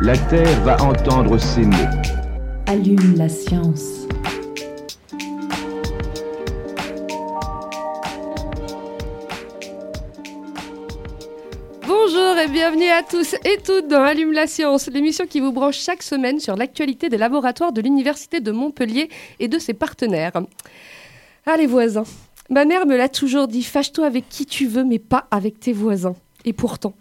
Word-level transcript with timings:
La 0.00 0.16
Terre 0.16 0.62
va 0.62 0.80
entendre 0.80 1.38
ces 1.38 1.62
mots. 1.62 1.74
Allume 2.66 3.16
la 3.16 3.28
science. 3.28 4.06
Bonjour 11.84 12.38
et 12.38 12.46
bienvenue 12.46 12.88
à 12.88 13.02
tous 13.02 13.34
et 13.44 13.58
toutes 13.64 13.88
dans 13.88 14.04
Allume 14.04 14.30
la 14.30 14.46
science, 14.46 14.86
l'émission 14.86 15.26
qui 15.26 15.40
vous 15.40 15.50
branche 15.50 15.78
chaque 15.78 16.04
semaine 16.04 16.38
sur 16.38 16.54
l'actualité 16.54 17.08
des 17.08 17.18
laboratoires 17.18 17.72
de 17.72 17.80
l'Université 17.80 18.38
de 18.38 18.52
Montpellier 18.52 19.08
et 19.40 19.48
de 19.48 19.58
ses 19.58 19.74
partenaires. 19.74 20.40
Ah 21.44 21.56
les 21.56 21.66
voisins, 21.66 22.04
ma 22.50 22.64
mère 22.64 22.86
me 22.86 22.96
l'a 22.96 23.08
toujours 23.08 23.48
dit, 23.48 23.64
fâche-toi 23.64 24.06
avec 24.06 24.28
qui 24.28 24.46
tu 24.46 24.68
veux 24.68 24.84
mais 24.84 25.00
pas 25.00 25.26
avec 25.32 25.58
tes 25.58 25.72
voisins. 25.72 26.14
Et 26.44 26.52
pourtant, 26.52 26.94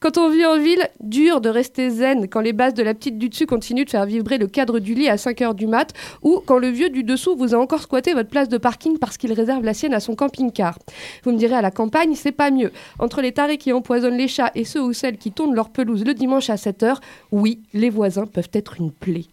quand 0.00 0.18
on 0.18 0.30
vit 0.30 0.44
en 0.46 0.58
ville, 0.58 0.88
dur 1.00 1.40
de 1.40 1.48
rester 1.48 1.90
zen 1.90 2.28
quand 2.28 2.40
les 2.40 2.52
bases 2.52 2.74
de 2.74 2.82
la 2.82 2.94
petite 2.94 3.18
du 3.18 3.28
dessus 3.28 3.46
continuent 3.46 3.84
de 3.84 3.90
faire 3.90 4.06
vibrer 4.06 4.38
le 4.38 4.46
cadre 4.46 4.78
du 4.78 4.94
lit 4.94 5.08
à 5.08 5.16
5h 5.16 5.54
du 5.54 5.66
mat 5.66 5.92
ou 6.22 6.40
quand 6.44 6.58
le 6.58 6.68
vieux 6.68 6.90
du 6.90 7.04
dessous 7.04 7.36
vous 7.36 7.54
a 7.54 7.58
encore 7.58 7.82
squatté 7.82 8.14
votre 8.14 8.28
place 8.28 8.48
de 8.48 8.58
parking 8.58 8.98
parce 8.98 9.16
qu'il 9.16 9.32
réserve 9.32 9.64
la 9.64 9.74
sienne 9.74 9.94
à 9.94 10.00
son 10.00 10.14
camping-car. 10.14 10.78
Vous 11.24 11.32
me 11.32 11.38
direz 11.38 11.54
à 11.54 11.62
la 11.62 11.70
campagne, 11.70 12.14
c'est 12.14 12.32
pas 12.32 12.50
mieux. 12.50 12.72
Entre 12.98 13.22
les 13.22 13.32
tarés 13.32 13.58
qui 13.58 13.72
empoisonnent 13.72 14.16
les 14.16 14.28
chats 14.28 14.50
et 14.54 14.64
ceux 14.64 14.82
ou 14.82 14.92
celles 14.92 15.18
qui 15.18 15.32
tournent 15.32 15.54
leur 15.54 15.70
pelouse 15.70 16.04
le 16.04 16.14
dimanche 16.14 16.50
à 16.50 16.56
7h, 16.56 16.96
oui, 17.32 17.62
les 17.72 17.90
voisins 17.90 18.26
peuvent 18.26 18.50
être 18.52 18.76
une 18.78 18.92
plaie. 18.92 19.26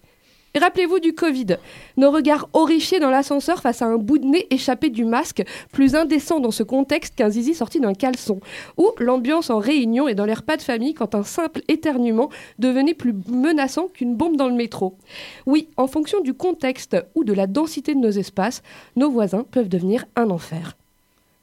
Rappelez-vous 0.56 1.00
du 1.00 1.14
Covid. 1.14 1.58
Nos 1.98 2.12
regards 2.12 2.48
horrifiés 2.54 3.02
dans 3.02 3.10
l'ascenseur 3.10 3.62
face 3.62 3.82
à 3.82 3.88
un 3.88 3.98
bout 3.98 4.20
de 4.20 4.26
nez 4.26 4.48
échappé 4.52 4.90
du 4.90 5.04
masque, 5.04 5.44
plus 5.74 5.96
indécent 5.96 6.40
dans 6.40 6.52
ce 6.52 6.64
contexte 6.64 7.16
qu'un 7.16 7.30
zizi 7.30 7.54
sorti 7.54 7.82
d'un 7.82 7.94
caleçon. 7.94 8.40
Ou 8.78 8.92
l'ambiance 9.00 9.50
en 9.50 9.60
réunion 9.60 10.08
et 10.08 10.16
dans 10.16 10.24
les 10.24 10.34
repas 10.34 10.56
de 10.56 10.62
famille 10.62 10.94
quand 10.94 11.14
un 11.14 11.24
simple 11.24 11.62
éternuement 11.68 12.30
devenait 12.58 12.94
plus 12.94 13.14
menaçant 13.28 13.90
qu'une 13.90 14.16
bombe 14.16 14.38
dans 14.38 14.48
le 14.48 14.56
métro. 14.56 14.98
Oui, 15.46 15.68
en 15.76 15.88
fonction 15.88 16.22
du 16.22 16.34
contexte 16.34 16.96
ou 17.16 17.26
de 17.26 17.34
la 17.34 17.48
densité 17.48 17.94
de 17.94 18.00
nos 18.00 18.12
espaces, 18.12 18.64
nos 18.96 19.12
voisins 19.12 19.44
peuvent 19.52 19.68
devenir 19.68 20.06
un 20.16 20.30
enfer 20.30 20.78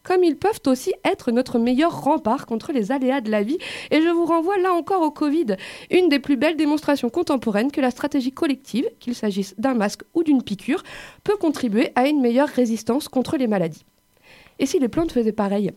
comme 0.03 0.25
ils 0.25 0.37
peuvent 0.37 0.61
aussi 0.67 0.93
être 1.05 1.31
notre 1.31 1.59
meilleur 1.59 2.03
rempart 2.03 2.47
contre 2.47 2.73
les 2.73 2.93
aléas 2.93 3.21
de 3.21 3.31
la 3.31 3.43
vie. 3.43 3.59
Et 3.91 4.03
je 4.03 4.09
vous 4.09 4.25
renvoie 4.25 4.59
là 4.59 4.73
encore 4.73 5.03
au 5.03 5.11
Covid, 5.11 5.57
une 5.91 6.09
des 6.09 6.19
plus 6.19 6.37
belles 6.37 6.57
démonstrations 6.57 7.11
contemporaines 7.11 7.73
que 7.73 7.81
la 7.81 7.91
stratégie 7.91 8.33
collective, 8.33 8.89
qu'il 9.01 9.15
s'agisse 9.15 9.55
d'un 9.59 9.75
masque 9.75 10.03
ou 10.15 10.23
d'une 10.23 10.43
piqûre, 10.43 10.83
peut 11.25 11.37
contribuer 11.37 11.91
à 11.95 12.09
une 12.09 12.21
meilleure 12.21 12.49
résistance 12.49 13.09
contre 13.09 13.37
les 13.37 13.47
maladies. 13.47 13.85
Et 14.59 14.67
si 14.67 14.79
les 14.79 14.89
plantes 14.89 15.13
faisaient 15.13 15.33
pareil? 15.33 15.73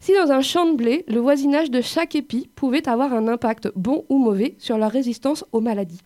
Si 0.00 0.12
dans 0.14 0.30
un 0.30 0.40
champ 0.40 0.66
de 0.66 0.76
blé, 0.76 1.04
le 1.08 1.20
voisinage 1.20 1.70
de 1.70 1.80
chaque 1.80 2.14
épi 2.14 2.48
pouvait 2.54 2.88
avoir 2.88 3.12
un 3.12 3.28
impact 3.28 3.70
bon 3.76 4.04
ou 4.08 4.18
mauvais 4.18 4.56
sur 4.58 4.78
leur 4.78 4.90
résistance 4.90 5.44
aux 5.52 5.60
maladies. 5.60 6.00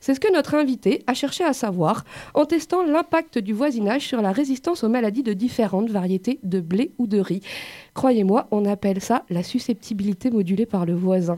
C'est 0.00 0.14
ce 0.14 0.20
que 0.20 0.32
notre 0.32 0.54
invité 0.54 1.02
a 1.06 1.14
cherché 1.14 1.44
à 1.44 1.52
savoir 1.52 2.04
en 2.34 2.44
testant 2.44 2.84
l'impact 2.84 3.38
du 3.38 3.52
voisinage 3.52 4.06
sur 4.06 4.22
la 4.22 4.32
résistance 4.32 4.84
aux 4.84 4.88
maladies 4.88 5.22
de 5.22 5.32
différentes 5.32 5.90
variétés 5.90 6.40
de 6.42 6.60
blé 6.60 6.92
ou 6.98 7.06
de 7.06 7.18
riz. 7.18 7.40
Croyez-moi, 7.94 8.46
on 8.50 8.64
appelle 8.64 9.00
ça 9.00 9.24
la 9.30 9.42
susceptibilité 9.42 10.30
modulée 10.30 10.66
par 10.66 10.86
le 10.86 10.94
voisin. 10.94 11.36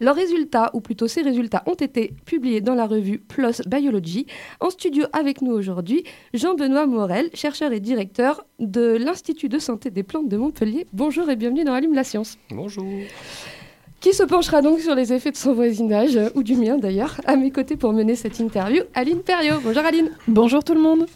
Leurs 0.00 0.16
résultats, 0.16 0.70
ou 0.74 0.80
plutôt 0.80 1.08
ces 1.08 1.22
résultats, 1.22 1.62
ont 1.66 1.74
été 1.74 2.14
publiés 2.24 2.60
dans 2.60 2.74
la 2.74 2.86
revue 2.86 3.18
PLOS 3.18 3.62
Biology. 3.66 4.26
En 4.60 4.70
studio 4.70 5.04
avec 5.12 5.42
nous 5.42 5.52
aujourd'hui, 5.52 6.04
Jean-Benoît 6.32 6.86
Morel, 6.86 7.30
chercheur 7.34 7.72
et 7.72 7.80
directeur 7.80 8.44
de 8.58 8.96
l'Institut 8.96 9.48
de 9.48 9.58
santé 9.58 9.90
des 9.90 10.02
plantes 10.02 10.28
de 10.28 10.36
Montpellier. 10.36 10.86
Bonjour 10.92 11.28
et 11.30 11.36
bienvenue 11.36 11.64
dans 11.64 11.74
Allume 11.74 11.94
la 11.94 12.04
science. 12.04 12.38
Bonjour. 12.50 12.84
Qui 14.04 14.12
se 14.12 14.22
penchera 14.22 14.60
donc 14.60 14.80
sur 14.80 14.94
les 14.94 15.14
effets 15.14 15.30
de 15.30 15.36
son 15.38 15.54
voisinage, 15.54 16.14
euh, 16.14 16.28
ou 16.34 16.42
du 16.42 16.56
mien 16.56 16.76
d'ailleurs, 16.76 17.22
à 17.24 17.36
mes 17.36 17.50
côtés 17.50 17.74
pour 17.74 17.94
mener 17.94 18.16
cette 18.16 18.38
interview, 18.38 18.82
Aline 18.92 19.22
Perriot. 19.22 19.60
Bonjour 19.64 19.82
Aline. 19.82 20.10
Bonjour 20.28 20.62
tout 20.62 20.74
le 20.74 20.82
monde. 20.82 21.06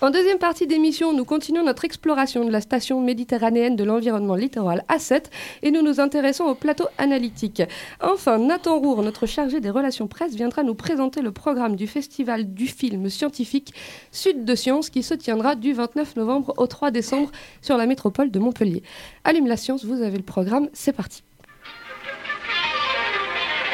En 0.00 0.08
deuxième 0.08 0.38
partie 0.38 0.66
d'émission, 0.66 1.12
nous 1.12 1.26
continuons 1.26 1.62
notre 1.62 1.84
exploration 1.84 2.46
de 2.46 2.50
la 2.50 2.62
station 2.62 3.02
méditerranéenne 3.02 3.76
de 3.76 3.84
l'environnement 3.84 4.34
littoral 4.34 4.82
A7 4.88 5.24
et 5.62 5.70
nous 5.70 5.82
nous 5.82 6.00
intéressons 6.00 6.44
au 6.44 6.54
plateau 6.54 6.86
analytique. 6.96 7.62
Enfin, 8.00 8.38
Nathan 8.38 8.78
Roure, 8.78 9.02
notre 9.02 9.26
chargé 9.26 9.60
des 9.60 9.68
relations 9.68 10.08
presse, 10.08 10.34
viendra 10.34 10.62
nous 10.62 10.74
présenter 10.74 11.20
le 11.20 11.32
programme 11.32 11.76
du 11.76 11.86
festival 11.86 12.54
du 12.54 12.66
film 12.66 13.10
scientifique 13.10 13.74
Sud 14.10 14.46
de 14.46 14.54
Science 14.54 14.88
qui 14.88 15.02
se 15.02 15.12
tiendra 15.12 15.54
du 15.54 15.74
29 15.74 16.16
novembre 16.16 16.54
au 16.56 16.66
3 16.66 16.92
décembre 16.92 17.30
sur 17.60 17.76
la 17.76 17.84
métropole 17.84 18.30
de 18.30 18.38
Montpellier. 18.38 18.82
Allume 19.24 19.48
la 19.48 19.58
science, 19.58 19.84
vous 19.84 20.00
avez 20.00 20.16
le 20.16 20.24
programme, 20.24 20.70
c'est 20.72 20.94
parti. 20.94 21.24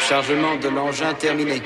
Chargement 0.09 0.56
de 0.56 0.69
l'engin 0.69 1.15
terminé. 1.15 1.62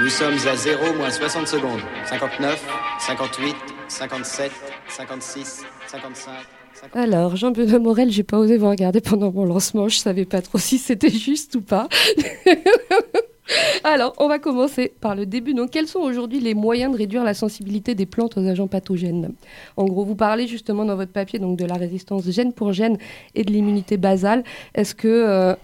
Nous 0.00 0.08
sommes 0.08 0.34
à 0.44 0.56
0 0.56 0.94
moins 0.94 1.10
60 1.10 1.46
secondes. 1.46 1.78
59, 2.06 2.66
58, 2.98 3.54
57, 3.86 4.50
56, 4.88 5.64
55. 5.86 6.32
Alors, 6.94 7.36
Jean-Benoît 7.36 7.78
Morel, 7.78 8.10
j'ai 8.10 8.24
pas 8.24 8.38
osé 8.38 8.56
vous 8.56 8.68
regarder 8.68 9.00
pendant 9.00 9.30
mon 9.30 9.44
lancement, 9.44 9.88
je 9.88 9.98
savais 9.98 10.24
pas 10.24 10.42
trop 10.42 10.58
si 10.58 10.78
c'était 10.78 11.10
juste 11.10 11.54
ou 11.54 11.60
pas. 11.60 11.88
Alors, 13.84 14.12
on 14.18 14.26
va 14.26 14.40
commencer 14.40 14.92
par 15.00 15.14
le 15.14 15.26
début. 15.26 15.54
Donc, 15.54 15.70
quels 15.70 15.86
sont 15.86 16.00
aujourd'hui 16.00 16.40
les 16.40 16.54
moyens 16.54 16.92
de 16.92 16.98
réduire 16.98 17.22
la 17.22 17.34
sensibilité 17.34 17.94
des 17.94 18.06
plantes 18.06 18.36
aux 18.36 18.46
agents 18.48 18.68
pathogènes? 18.68 19.32
En 19.76 19.84
gros, 19.84 20.04
vous 20.04 20.16
parlez 20.16 20.48
justement 20.48 20.84
dans 20.84 20.96
votre 20.96 21.12
papier 21.12 21.38
donc 21.38 21.56
de 21.56 21.66
la 21.66 21.74
résistance 21.74 22.28
gène 22.28 22.52
pour 22.52 22.72
gène 22.72 22.98
et 23.36 23.44
de 23.44 23.52
l'immunité 23.52 23.96
basale. 23.96 24.42
Est-ce 24.74 24.94
que 24.94 25.08
euh, 25.08 25.54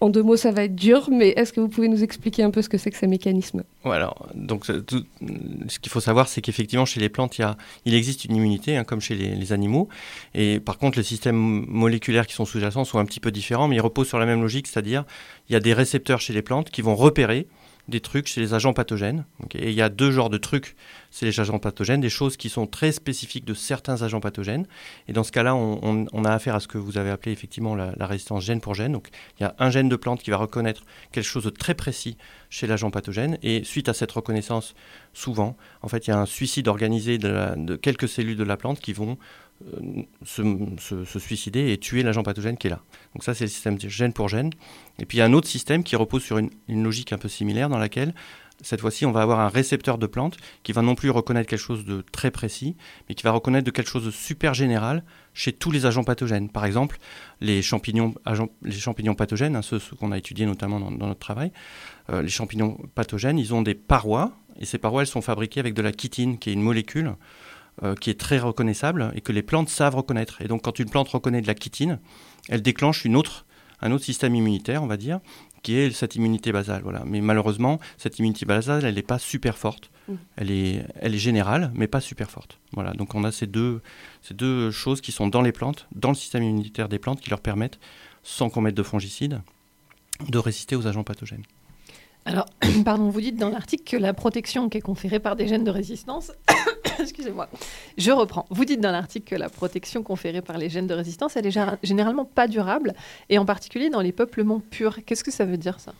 en 0.00 0.08
deux 0.08 0.22
mots, 0.22 0.36
ça 0.36 0.50
va 0.50 0.64
être 0.64 0.74
dur, 0.74 1.08
mais 1.10 1.30
est-ce 1.30 1.52
que 1.52 1.60
vous 1.60 1.68
pouvez 1.68 1.88
nous 1.88 2.02
expliquer 2.02 2.42
un 2.42 2.50
peu 2.50 2.62
ce 2.62 2.68
que 2.68 2.78
c'est 2.78 2.90
que 2.90 2.96
ces 2.96 3.06
mécanismes? 3.06 3.62
Alors, 3.84 4.28
donc, 4.34 4.66
ce 4.66 5.78
qu'il 5.78 5.90
faut 5.90 6.00
savoir, 6.00 6.28
c'est 6.28 6.40
qu'effectivement, 6.40 6.84
chez 6.84 7.00
les 7.00 7.08
plantes, 7.08 7.38
il 7.84 7.94
existe 7.94 8.24
une 8.24 8.36
immunité, 8.36 8.76
hein, 8.76 8.84
comme 8.84 9.00
chez 9.00 9.14
les, 9.14 9.34
les, 9.34 9.52
animaux. 9.52 9.88
Et 10.34 10.60
par 10.60 10.78
contre, 10.78 10.98
les 10.98 11.04
systèmes 11.04 11.36
moléculaires 11.36 12.26
qui 12.26 12.34
sont 12.34 12.44
sous-jacents 12.44 12.84
sont 12.84 12.98
un 12.98 13.04
petit 13.04 13.20
peu 13.20 13.30
différents, 13.30 13.68
mais 13.68 13.76
ils 13.76 13.80
reposent 13.80 14.08
sur 14.08 14.18
la 14.18 14.26
même 14.26 14.40
logique, 14.40 14.66
c'est-à-dire 14.66 15.04
il 15.48 15.52
y 15.52 15.56
a 15.56 15.60
des 15.60 15.74
récepteurs 15.74 16.20
chez 16.20 16.32
les 16.32 16.42
plantes 16.42 16.70
qui 16.70 16.82
vont 16.82 16.96
repérer 16.96 17.46
des 17.88 18.00
trucs 18.00 18.26
chez 18.26 18.40
les 18.40 18.54
agents 18.54 18.72
pathogènes. 18.72 19.24
Et 19.54 19.70
il 19.70 19.76
y 19.76 19.82
a 19.82 19.88
deux 19.88 20.10
genres 20.10 20.30
de 20.30 20.38
trucs 20.38 20.76
c'est 21.16 21.24
les 21.24 21.40
agents 21.40 21.58
pathogènes, 21.58 22.02
des 22.02 22.10
choses 22.10 22.36
qui 22.36 22.50
sont 22.50 22.66
très 22.66 22.92
spécifiques 22.92 23.46
de 23.46 23.54
certains 23.54 24.02
agents 24.02 24.20
pathogènes. 24.20 24.66
Et 25.08 25.14
dans 25.14 25.24
ce 25.24 25.32
cas-là, 25.32 25.54
on, 25.54 26.24
a 26.26 26.30
affaire 26.30 26.54
à 26.54 26.60
ce 26.60 26.68
que 26.68 26.76
vous 26.76 26.98
avez 26.98 27.08
appelé 27.08 27.32
effectivement 27.32 27.74
la, 27.74 28.06
résistance 28.06 28.44
gène 28.44 28.60
pour 28.60 28.74
gène. 28.74 28.92
Donc 28.92 29.08
il 29.38 29.44
y 29.44 29.46
a 29.46 29.54
un 29.58 29.70
gène 29.70 29.88
de 29.88 29.96
plante 29.96 30.22
qui 30.22 30.30
va 30.30 30.36
reconnaître 30.36 30.82
quelque 31.12 31.24
chose 31.24 31.44
de 31.44 31.50
très 31.50 31.72
précis 31.72 32.18
chez 32.50 32.66
l'agent 32.66 32.90
pathogène. 32.90 33.38
Et 33.42 33.64
suite 33.64 33.88
à 33.88 33.94
cette 33.94 34.12
reconnaissance, 34.12 34.74
souvent, 35.14 35.56
en 35.80 35.88
fait, 35.88 36.06
il 36.06 36.10
y 36.10 36.12
a 36.12 36.18
un 36.18 36.26
suicide 36.26 36.68
organisé 36.68 37.16
de, 37.16 37.76
quelques 37.76 38.08
cellules 38.08 38.36
de 38.36 38.44
la 38.44 38.58
plante 38.58 38.78
qui 38.80 38.92
vont 38.92 39.16
se, 40.24 41.04
se, 41.04 41.18
suicider 41.18 41.72
et 41.72 41.78
tuer 41.78 42.02
l'agent 42.02 42.22
pathogène 42.22 42.56
qui 42.56 42.66
est 42.66 42.70
là. 42.70 42.80
Donc 43.14 43.24
ça, 43.24 43.34
c'est 43.34 43.44
le 43.44 43.50
système 43.50 43.78
gène 43.80 44.12
pour 44.12 44.28
gène. 44.28 44.50
Et 44.98 45.06
puis 45.06 45.18
il 45.18 45.20
y 45.20 45.22
a 45.22 45.24
un 45.24 45.32
autre 45.32 45.48
système 45.48 45.82
qui 45.82 45.96
repose 45.96 46.22
sur 46.22 46.38
une, 46.38 46.50
logique 46.68 47.12
un 47.12 47.18
peu 47.18 47.28
similaire 47.28 47.68
dans 47.68 47.78
laquelle 47.78 48.14
cette 48.62 48.80
fois-ci, 48.80 49.04
on 49.04 49.12
va 49.12 49.20
avoir 49.20 49.40
un 49.40 49.48
récepteur 49.48 49.98
de 49.98 50.06
plante 50.06 50.38
qui 50.62 50.72
va 50.72 50.80
non 50.80 50.94
plus 50.94 51.10
reconnaître 51.10 51.46
quelque 51.46 51.60
chose 51.60 51.84
de 51.84 52.02
très 52.10 52.30
précis, 52.30 52.74
mais 53.06 53.14
qui 53.14 53.22
va 53.22 53.30
reconnaître 53.30 53.66
de 53.66 53.70
quelque 53.70 53.90
chose 53.90 54.06
de 54.06 54.10
super 54.10 54.54
général 54.54 55.04
chez 55.34 55.52
tous 55.52 55.70
les 55.70 55.84
agents 55.84 56.04
pathogènes. 56.04 56.48
Par 56.48 56.64
exemple, 56.64 56.96
les 57.42 57.60
champignons, 57.60 58.14
pathogènes, 59.14 59.56
hein, 59.56 59.62
ceux, 59.62 59.78
qu'on 60.00 60.10
a 60.10 60.16
étudiés 60.16 60.46
notamment 60.46 60.80
dans, 60.80 60.90
dans 60.90 61.06
notre 61.06 61.20
travail, 61.20 61.52
euh, 62.08 62.22
les 62.22 62.30
champignons 62.30 62.78
pathogènes, 62.94 63.38
ils 63.38 63.52
ont 63.52 63.60
des 63.60 63.74
parois, 63.74 64.32
et 64.58 64.64
ces 64.64 64.78
parois, 64.78 65.02
elles 65.02 65.06
sont 65.06 65.20
fabriquées 65.20 65.60
avec 65.60 65.74
de 65.74 65.82
la 65.82 65.92
chitine, 65.92 66.38
qui 66.38 66.48
est 66.48 66.54
une 66.54 66.62
molécule 66.62 67.14
euh, 67.82 67.94
qui 67.94 68.10
est 68.10 68.18
très 68.18 68.38
reconnaissable 68.38 69.12
et 69.14 69.20
que 69.20 69.32
les 69.32 69.42
plantes 69.42 69.68
savent 69.68 69.96
reconnaître. 69.96 70.40
Et 70.40 70.48
donc, 70.48 70.62
quand 70.62 70.78
une 70.78 70.88
plante 70.88 71.08
reconnaît 71.08 71.42
de 71.42 71.46
la 71.46 71.54
chitine, 71.54 71.98
elle 72.48 72.62
déclenche 72.62 73.04
une 73.04 73.16
autre, 73.16 73.44
un 73.82 73.92
autre 73.92 74.04
système 74.04 74.34
immunitaire, 74.34 74.82
on 74.82 74.86
va 74.86 74.96
dire, 74.96 75.20
qui 75.62 75.76
est 75.76 75.90
cette 75.90 76.16
immunité 76.16 76.52
basale. 76.52 76.82
Voilà. 76.82 77.02
Mais 77.04 77.20
malheureusement, 77.20 77.78
cette 77.98 78.18
immunité 78.18 78.46
basale, 78.46 78.84
elle 78.84 78.94
n'est 78.94 79.02
pas 79.02 79.18
super 79.18 79.58
forte. 79.58 79.90
Mmh. 80.08 80.14
Elle, 80.36 80.50
est, 80.50 80.86
elle 81.00 81.14
est 81.14 81.18
générale, 81.18 81.70
mais 81.74 81.86
pas 81.86 82.00
super 82.00 82.30
forte. 82.30 82.58
Voilà. 82.72 82.92
Donc 82.92 83.14
on 83.14 83.24
a 83.24 83.32
ces 83.32 83.46
deux, 83.46 83.82
ces 84.22 84.32
deux 84.32 84.70
choses 84.70 85.00
qui 85.00 85.12
sont 85.12 85.26
dans 85.26 85.42
les 85.42 85.52
plantes, 85.52 85.86
dans 85.94 86.10
le 86.10 86.14
système 86.14 86.44
immunitaire 86.44 86.88
des 86.88 86.98
plantes, 86.98 87.20
qui 87.20 87.30
leur 87.30 87.40
permettent, 87.40 87.78
sans 88.22 88.48
qu'on 88.48 88.60
mette 88.60 88.74
de 88.74 88.82
fongicides, 88.82 89.42
de 90.28 90.38
résister 90.38 90.76
aux 90.76 90.86
agents 90.86 91.04
pathogènes. 91.04 91.44
Alors, 92.26 92.46
pardon, 92.84 93.08
vous 93.08 93.20
dites 93.20 93.36
dans 93.36 93.48
l'article 93.48 93.84
que 93.84 93.96
la 93.96 94.12
protection 94.12 94.68
qui 94.68 94.78
est 94.78 94.82
conférée 94.82 95.20
par 95.20 95.36
des 95.36 95.46
gènes 95.46 95.64
de 95.64 95.70
résistance, 95.70 96.32
excusez-moi, 97.00 97.48
je 97.96 98.10
reprends. 98.10 98.46
Vous 98.50 98.64
dites 98.64 98.80
dans 98.80 98.90
l'article 98.90 99.30
que 99.30 99.36
la 99.36 99.48
protection 99.48 100.02
conférée 100.02 100.42
par 100.42 100.58
les 100.58 100.68
gènes 100.68 100.88
de 100.88 100.94
résistance, 100.94 101.36
elle 101.36 101.46
est 101.46 101.56
gé- 101.56 101.78
généralement 101.84 102.24
pas 102.24 102.48
durable, 102.48 102.94
et 103.30 103.38
en 103.38 103.44
particulier 103.44 103.90
dans 103.90 104.00
les 104.00 104.12
peuplements 104.12 104.60
purs. 104.60 104.98
Qu'est-ce 105.06 105.22
que 105.22 105.30
ça 105.30 105.44
veut 105.44 105.56
dire 105.56 105.78
ça? 105.78 105.94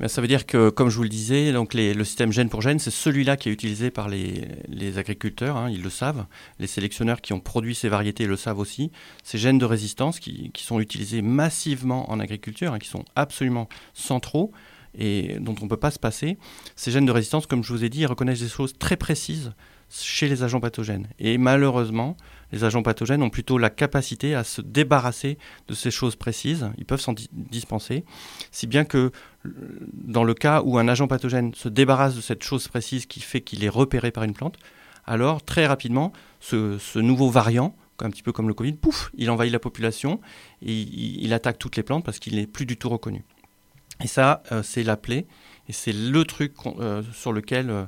Ben, 0.00 0.08
ça 0.08 0.22
veut 0.22 0.28
dire 0.28 0.46
que, 0.46 0.70
comme 0.70 0.88
je 0.88 0.96
vous 0.96 1.02
le 1.02 1.08
disais, 1.10 1.52
donc 1.52 1.74
le 1.74 2.04
système 2.04 2.32
gène 2.32 2.48
pour 2.48 2.62
gène, 2.62 2.78
c'est 2.78 2.90
celui-là 2.90 3.36
qui 3.36 3.50
est 3.50 3.52
utilisé 3.52 3.90
par 3.90 4.08
les, 4.08 4.98
agriculteurs, 4.98 5.56
hein, 5.56 5.70
ils 5.70 5.82
le 5.82 5.90
savent. 5.90 6.26
Les 6.58 6.66
sélectionneurs 6.66 7.20
qui 7.20 7.34
ont 7.34 7.40
produit 7.40 7.74
ces 7.74 7.88
variétés 7.88 8.26
le 8.26 8.36
savent 8.36 8.58
aussi. 8.58 8.90
Ces 9.24 9.36
gènes 9.36 9.58
de 9.58 9.64
résistance 9.66 10.20
qui, 10.20 10.50
qui 10.52 10.64
sont 10.64 10.80
utilisés 10.80 11.20
massivement 11.20 12.10
en 12.10 12.20
agriculture, 12.20 12.72
hein, 12.72 12.78
qui 12.78 12.88
sont 12.88 13.04
absolument 13.14 13.68
centraux 13.94 14.52
et 14.96 15.38
dont 15.40 15.54
on 15.60 15.64
ne 15.64 15.68
peut 15.68 15.76
pas 15.76 15.90
se 15.90 15.98
passer. 15.98 16.38
Ces 16.74 16.90
gènes 16.90 17.06
de 17.06 17.12
résistance, 17.12 17.46
comme 17.46 17.62
je 17.62 17.72
vous 17.72 17.84
ai 17.84 17.88
dit, 17.88 18.06
reconnaissent 18.06 18.40
des 18.40 18.48
choses 18.48 18.74
très 18.78 18.96
précises 18.96 19.52
chez 19.90 20.28
les 20.28 20.42
agents 20.42 20.60
pathogènes. 20.60 21.06
Et 21.18 21.38
malheureusement, 21.38 22.16
les 22.52 22.64
agents 22.64 22.82
pathogènes 22.82 23.22
ont 23.22 23.30
plutôt 23.30 23.58
la 23.58 23.70
capacité 23.70 24.34
à 24.34 24.44
se 24.44 24.60
débarrasser 24.60 25.38
de 25.68 25.74
ces 25.74 25.90
choses 25.90 26.16
précises. 26.16 26.70
Ils 26.78 26.84
peuvent 26.84 27.00
s'en 27.00 27.12
di- 27.12 27.28
dispenser, 27.32 28.04
si 28.50 28.66
bien 28.66 28.84
que 28.84 29.12
dans 29.92 30.24
le 30.24 30.34
cas 30.34 30.62
où 30.62 30.78
un 30.78 30.88
agent 30.88 31.06
pathogène 31.06 31.54
se 31.54 31.68
débarrasse 31.68 32.16
de 32.16 32.20
cette 32.20 32.42
chose 32.42 32.66
précise 32.68 33.06
qui 33.06 33.20
fait 33.20 33.40
qu'il 33.40 33.64
est 33.64 33.68
repéré 33.68 34.10
par 34.10 34.24
une 34.24 34.32
plante, 34.32 34.56
alors 35.06 35.44
très 35.44 35.66
rapidement, 35.66 36.12
ce, 36.40 36.98
nouveau 36.98 37.30
variant, 37.30 37.76
un 38.00 38.10
petit 38.10 38.22
peu 38.22 38.32
comme 38.32 38.48
le 38.48 38.54
Covid, 38.54 38.72
pouf, 38.72 39.10
il 39.16 39.30
envahit 39.30 39.52
la 39.52 39.58
population 39.58 40.20
et 40.62 40.72
il 40.72 41.32
attaque 41.32 41.58
toutes 41.58 41.76
les 41.76 41.82
plantes 41.82 42.04
parce 42.04 42.18
qu'il 42.18 42.34
n'est 42.36 42.46
plus 42.46 42.66
du 42.66 42.76
tout 42.76 42.88
reconnu. 42.88 43.24
Et 44.02 44.06
ça, 44.06 44.42
euh, 44.52 44.62
c'est 44.62 44.82
la 44.82 44.96
plaie, 44.96 45.26
et 45.68 45.72
c'est 45.72 45.92
le 45.92 46.24
truc 46.24 46.52
euh, 46.66 47.02
sur 47.12 47.32
lequel 47.32 47.70
euh, 47.70 47.86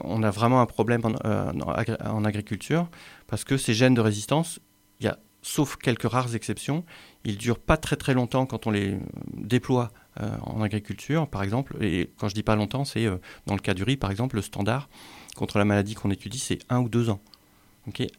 on 0.00 0.22
a 0.22 0.30
vraiment 0.30 0.60
un 0.60 0.66
problème 0.66 1.02
en, 1.04 1.12
en 1.12 1.72
agri- 1.72 2.02
en 2.04 2.24
agriculture, 2.24 2.88
parce 3.26 3.44
que 3.44 3.56
ces 3.56 3.74
gènes 3.74 3.94
de 3.94 4.00
résistance, 4.00 4.60
il 5.00 5.06
y 5.06 5.08
a, 5.08 5.18
sauf 5.42 5.76
quelques 5.76 6.10
rares 6.10 6.34
exceptions, 6.34 6.84
ils 7.24 7.38
durent 7.38 7.58
pas 7.58 7.76
très 7.76 7.96
très 7.96 8.14
longtemps 8.14 8.46
quand 8.46 8.66
on 8.66 8.70
les 8.70 8.98
déploie 9.34 9.90
en 10.42 10.60
agriculture, 10.60 11.26
par 11.26 11.42
exemple. 11.42 11.76
Et 11.82 12.10
quand 12.18 12.28
je 12.28 12.34
dis 12.34 12.42
pas 12.42 12.54
longtemps, 12.54 12.84
c'est 12.84 13.06
dans 13.46 13.54
le 13.54 13.60
cas 13.60 13.74
du 13.74 13.82
riz, 13.82 13.96
par 13.96 14.10
exemple, 14.10 14.36
le 14.36 14.42
standard 14.42 14.88
contre 15.34 15.58
la 15.58 15.64
maladie 15.64 15.94
qu'on 15.94 16.10
étudie, 16.10 16.38
c'est 16.38 16.58
un 16.68 16.80
ou 16.80 16.88
deux 16.88 17.08
ans. 17.08 17.20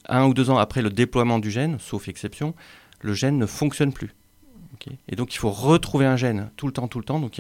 Un 0.10 0.26
ou 0.26 0.34
deux 0.34 0.50
ans 0.50 0.58
après 0.58 0.82
le 0.82 0.90
déploiement 0.90 1.40
du 1.40 1.52
gène, 1.52 1.78
sauf 1.80 2.08
exception, 2.08 2.56
le 3.02 3.14
gène 3.14 3.38
ne 3.38 3.46
fonctionne 3.46 3.94
plus. 3.94 4.14
Et 5.08 5.16
donc 5.16 5.34
il 5.34 5.38
faut 5.38 5.52
retrouver 5.52 6.06
un 6.06 6.18
gène 6.18 6.52
tout 6.56 6.68
le 6.68 6.74
temps, 6.74 6.88
tout 6.88 7.00
le 7.00 7.06
temps. 7.06 7.20
Donc 7.20 7.40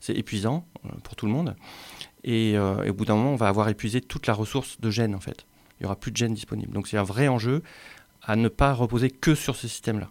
c'est 0.00 0.14
épuisant 0.14 0.64
euh, 0.84 0.88
pour 1.02 1.16
tout 1.16 1.26
le 1.26 1.32
monde. 1.32 1.56
Et, 2.24 2.56
euh, 2.56 2.82
et 2.84 2.90
au 2.90 2.94
bout 2.94 3.04
d'un 3.04 3.16
moment, 3.16 3.32
on 3.32 3.36
va 3.36 3.48
avoir 3.48 3.68
épuisé 3.68 4.00
toute 4.00 4.26
la 4.26 4.34
ressource 4.34 4.80
de 4.80 4.90
gènes 4.90 5.14
en 5.14 5.20
fait. 5.20 5.46
Il 5.78 5.84
n'y 5.84 5.86
aura 5.86 5.96
plus 5.96 6.10
de 6.10 6.16
gènes 6.16 6.34
disponibles. 6.34 6.72
Donc 6.72 6.88
c'est 6.88 6.98
un 6.98 7.02
vrai 7.02 7.28
enjeu 7.28 7.62
à 8.22 8.36
ne 8.36 8.48
pas 8.48 8.74
reposer 8.74 9.10
que 9.10 9.34
sur 9.34 9.56
ce 9.56 9.66
système-là. 9.66 10.10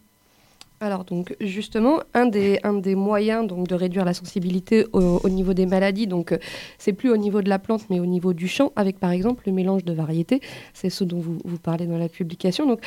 Alors 0.82 1.04
donc 1.04 1.36
justement, 1.42 2.00
un 2.14 2.26
des, 2.26 2.96
moyens 2.96 3.46
donc, 3.46 3.68
de 3.68 3.76
réduire 3.76 4.06
la 4.06 4.14
sensibilité 4.14 4.86
au, 4.94 5.20
au 5.24 5.30
niveau 5.30 5.54
des 5.54 5.66
maladies, 5.66 6.08
donc 6.08 6.32
euh, 6.32 6.38
c'est 6.78 6.94
plus 6.94 7.10
au 7.10 7.18
niveau 7.18 7.42
de 7.42 7.50
la 7.50 7.60
plante 7.60 7.90
mais 7.90 8.00
au 8.00 8.06
niveau 8.06 8.32
du 8.32 8.48
champ, 8.48 8.72
avec 8.78 8.98
par 8.98 9.12
exemple 9.12 9.44
le 9.46 9.52
mélange 9.52 9.84
de 9.84 9.92
variétés, 9.92 10.40
c'est 10.74 10.90
ce 10.90 11.04
dont 11.04 11.20
vous, 11.20 11.38
vous 11.44 11.58
parlez 11.58 11.86
dans 11.86 11.98
la 11.98 12.08
publication. 12.08 12.66
Donc 12.66 12.80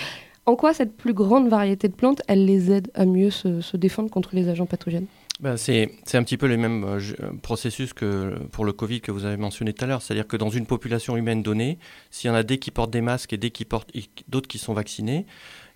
en 0.45 0.57
quoi 0.57 0.75
cette 0.75 0.97
plus 0.97 1.15
grande 1.15 1.49
variété 1.49 1.89
de 1.89 1.95
plantes, 1.95 2.23
elle 2.27 2.45
les 2.45 2.73
aide 2.73 2.91
à 2.95 3.05
mieux 3.05 3.31
se, 3.31 3.77
défendre 3.77 4.11
contre 4.11 4.31
les 4.35 4.49
agents 4.49 4.67
pathogènes? 4.67 5.07
Ben, 5.41 5.57
c'est 5.57 5.89
un 6.15 6.23
petit 6.23 6.37
peu 6.37 6.47
les 6.47 6.57
mêmes 6.57 6.85
euh, 6.85 7.01
euh, 7.21 7.33
processus 7.43 7.93
que 7.93 8.37
pour 8.53 8.65
le 8.65 8.73
Covid 8.73 9.01
que 9.01 9.11
vous 9.11 9.25
avez 9.25 9.37
mentionné 9.37 9.73
tout 9.73 9.85
à 9.85 9.89
l'heure. 9.89 10.03
C'est-à-dire 10.03 10.27
que 10.27 10.37
dans 10.37 10.51
une 10.51 10.67
population 10.67 11.17
humaine 11.17 11.43
donnée, 11.43 11.79
s'il 12.11 12.29
y 12.29 12.31
en 12.31 12.37
a 12.37 12.43
des 12.43 12.59
qui 12.59 12.71
portent 12.71 12.93
des 12.93 13.01
masques 13.01 13.33
et 13.33 13.39
des 13.39 13.51
qui 13.51 13.65
portent 13.65 13.91
d'autres 14.29 14.47
qui 14.47 14.59
sont 14.59 14.73
vaccinés, 14.73 15.27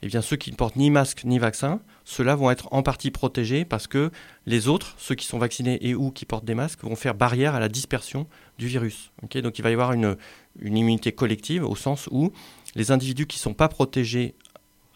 eh 0.03 0.09
bien 0.09 0.21
ceux 0.21 0.37
qui 0.37 0.53
ne 0.53 0.57
portent 0.57 0.77
ni 0.77 0.91
masque 0.91 1.23
ni 1.25 1.39
vaccin, 1.39 1.81
ceux-là 2.05 2.37
vont 2.37 2.51
être 2.51 2.69
en 2.73 2.83
partie 2.83 3.11
protégés 3.11 3.65
parce 3.65 3.87
que 3.87 4.11
les 4.45 4.69
autres, 4.69 4.95
ceux 4.99 5.15
qui 5.15 5.27
sont 5.27 5.39
vaccinés 5.39 5.79
et 5.81 5.95
ou 5.95 6.11
qui 6.11 6.27
portent 6.27 6.45
des 6.45 6.55
masques, 6.55 6.85
vont 6.85 6.95
faire 6.95 7.15
barrière 7.15 7.55
à 7.55 7.61
la 7.61 7.69
dispersion 7.69 8.27
du 8.59 8.67
virus. 8.69 9.11
Donc 9.23 9.59
il 9.59 9.63
va 9.63 9.71
y 9.71 9.73
avoir 9.73 9.93
une, 9.95 10.17
une 10.61 10.77
immunité 10.77 11.13
collective 11.13 11.65
au 11.65 11.75
sens 11.75 12.09
où 12.13 12.31
les 12.77 12.91
individus 12.91 13.27
qui 13.27 13.39
ne 13.39 13.43
sont 13.43 13.55
pas 13.55 13.69
protégés 13.69 14.35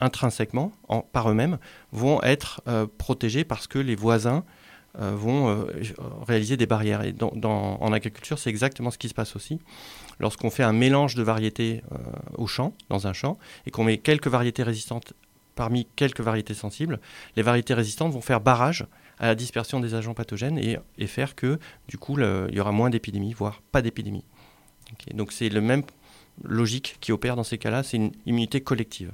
intrinsèquement, 0.01 0.73
en- 0.89 1.01
par 1.01 1.31
eux-mêmes, 1.31 1.59
vont 1.93 2.23
être 2.23 2.63
euh, 2.69 2.87
protégés 2.99 3.45
parce 3.45 3.67
que 3.67 3.79
les 3.79 3.95
voisins 3.97 4.45
euh, 4.99 5.13
vont 5.15 5.49
euh, 5.49 5.65
réaliser 6.27 6.57
des 6.57 6.67
barrières. 6.67 7.03
Et 7.03 7.15
en 7.21 7.93
agriculture, 7.93 8.39
c'est 8.39 8.51
exactement 8.51 8.91
ce 8.91 8.99
qui 8.99 9.09
se 9.09 9.15
passe 9.15 9.37
aussi. 9.37 9.61
Lorsqu'on 10.19 10.51
fait 10.51 10.65
un 10.65 10.73
mélange 10.73 11.15
de 11.15 11.23
variétés 11.23 11.83
au 12.37 12.47
champ, 12.47 12.75
dans 12.89 13.07
un 13.07 13.13
champ, 13.13 13.39
et 13.67 13.71
qu'on 13.71 13.85
met 13.85 13.99
quelques 13.99 14.27
variétés 14.27 14.63
résistantes 14.63 15.15
parmi 15.55 15.87
quelques 15.97 16.21
variétés 16.21 16.55
sensibles, 16.55 17.01
les 17.37 17.43
variétés 17.43 17.75
résistantes 17.75 18.13
vont 18.13 18.21
faire 18.21 18.41
barrage 18.41 18.87
à 19.19 19.27
la 19.27 19.35
dispersion 19.35 19.81
des 19.81 19.95
agents 19.95 20.15
pathogènes 20.15 20.59
et, 20.59 21.07
faire 21.07 21.35
que, 21.35 21.59
du 21.89 21.99
coup, 21.99 22.19
il 22.19 22.55
y 22.55 22.61
aura 22.61 22.73
moins 22.73 22.91
d'épidémies, 22.91 23.33
voire 23.33 23.63
pas 23.71 23.83
d'épidémies. 23.83 24.25
Ok, 24.93 25.15
Donc 25.15 25.33
c'est 25.33 25.49
le 25.51 25.61
même 25.61 25.83
logique 26.43 26.97
qui 27.01 27.13
opère 27.13 27.37
dans 27.37 27.45
ces 27.45 27.59
cas-là, 27.59 27.83
c'est 27.83 27.99
une 27.99 28.13
immunité 28.27 28.61
collective. 28.61 29.13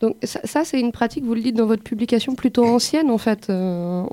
Donc 0.00 0.16
ça, 0.22 0.64
c'est 0.64 0.78
une 0.78 0.92
pratique, 0.92 1.24
vous 1.24 1.34
le 1.34 1.40
dites 1.40 1.56
dans 1.56 1.66
votre 1.66 1.82
publication, 1.82 2.34
plutôt 2.34 2.64
ancienne 2.64 3.10
en 3.10 3.18
fait. 3.18 3.50
Euh, 3.50 4.04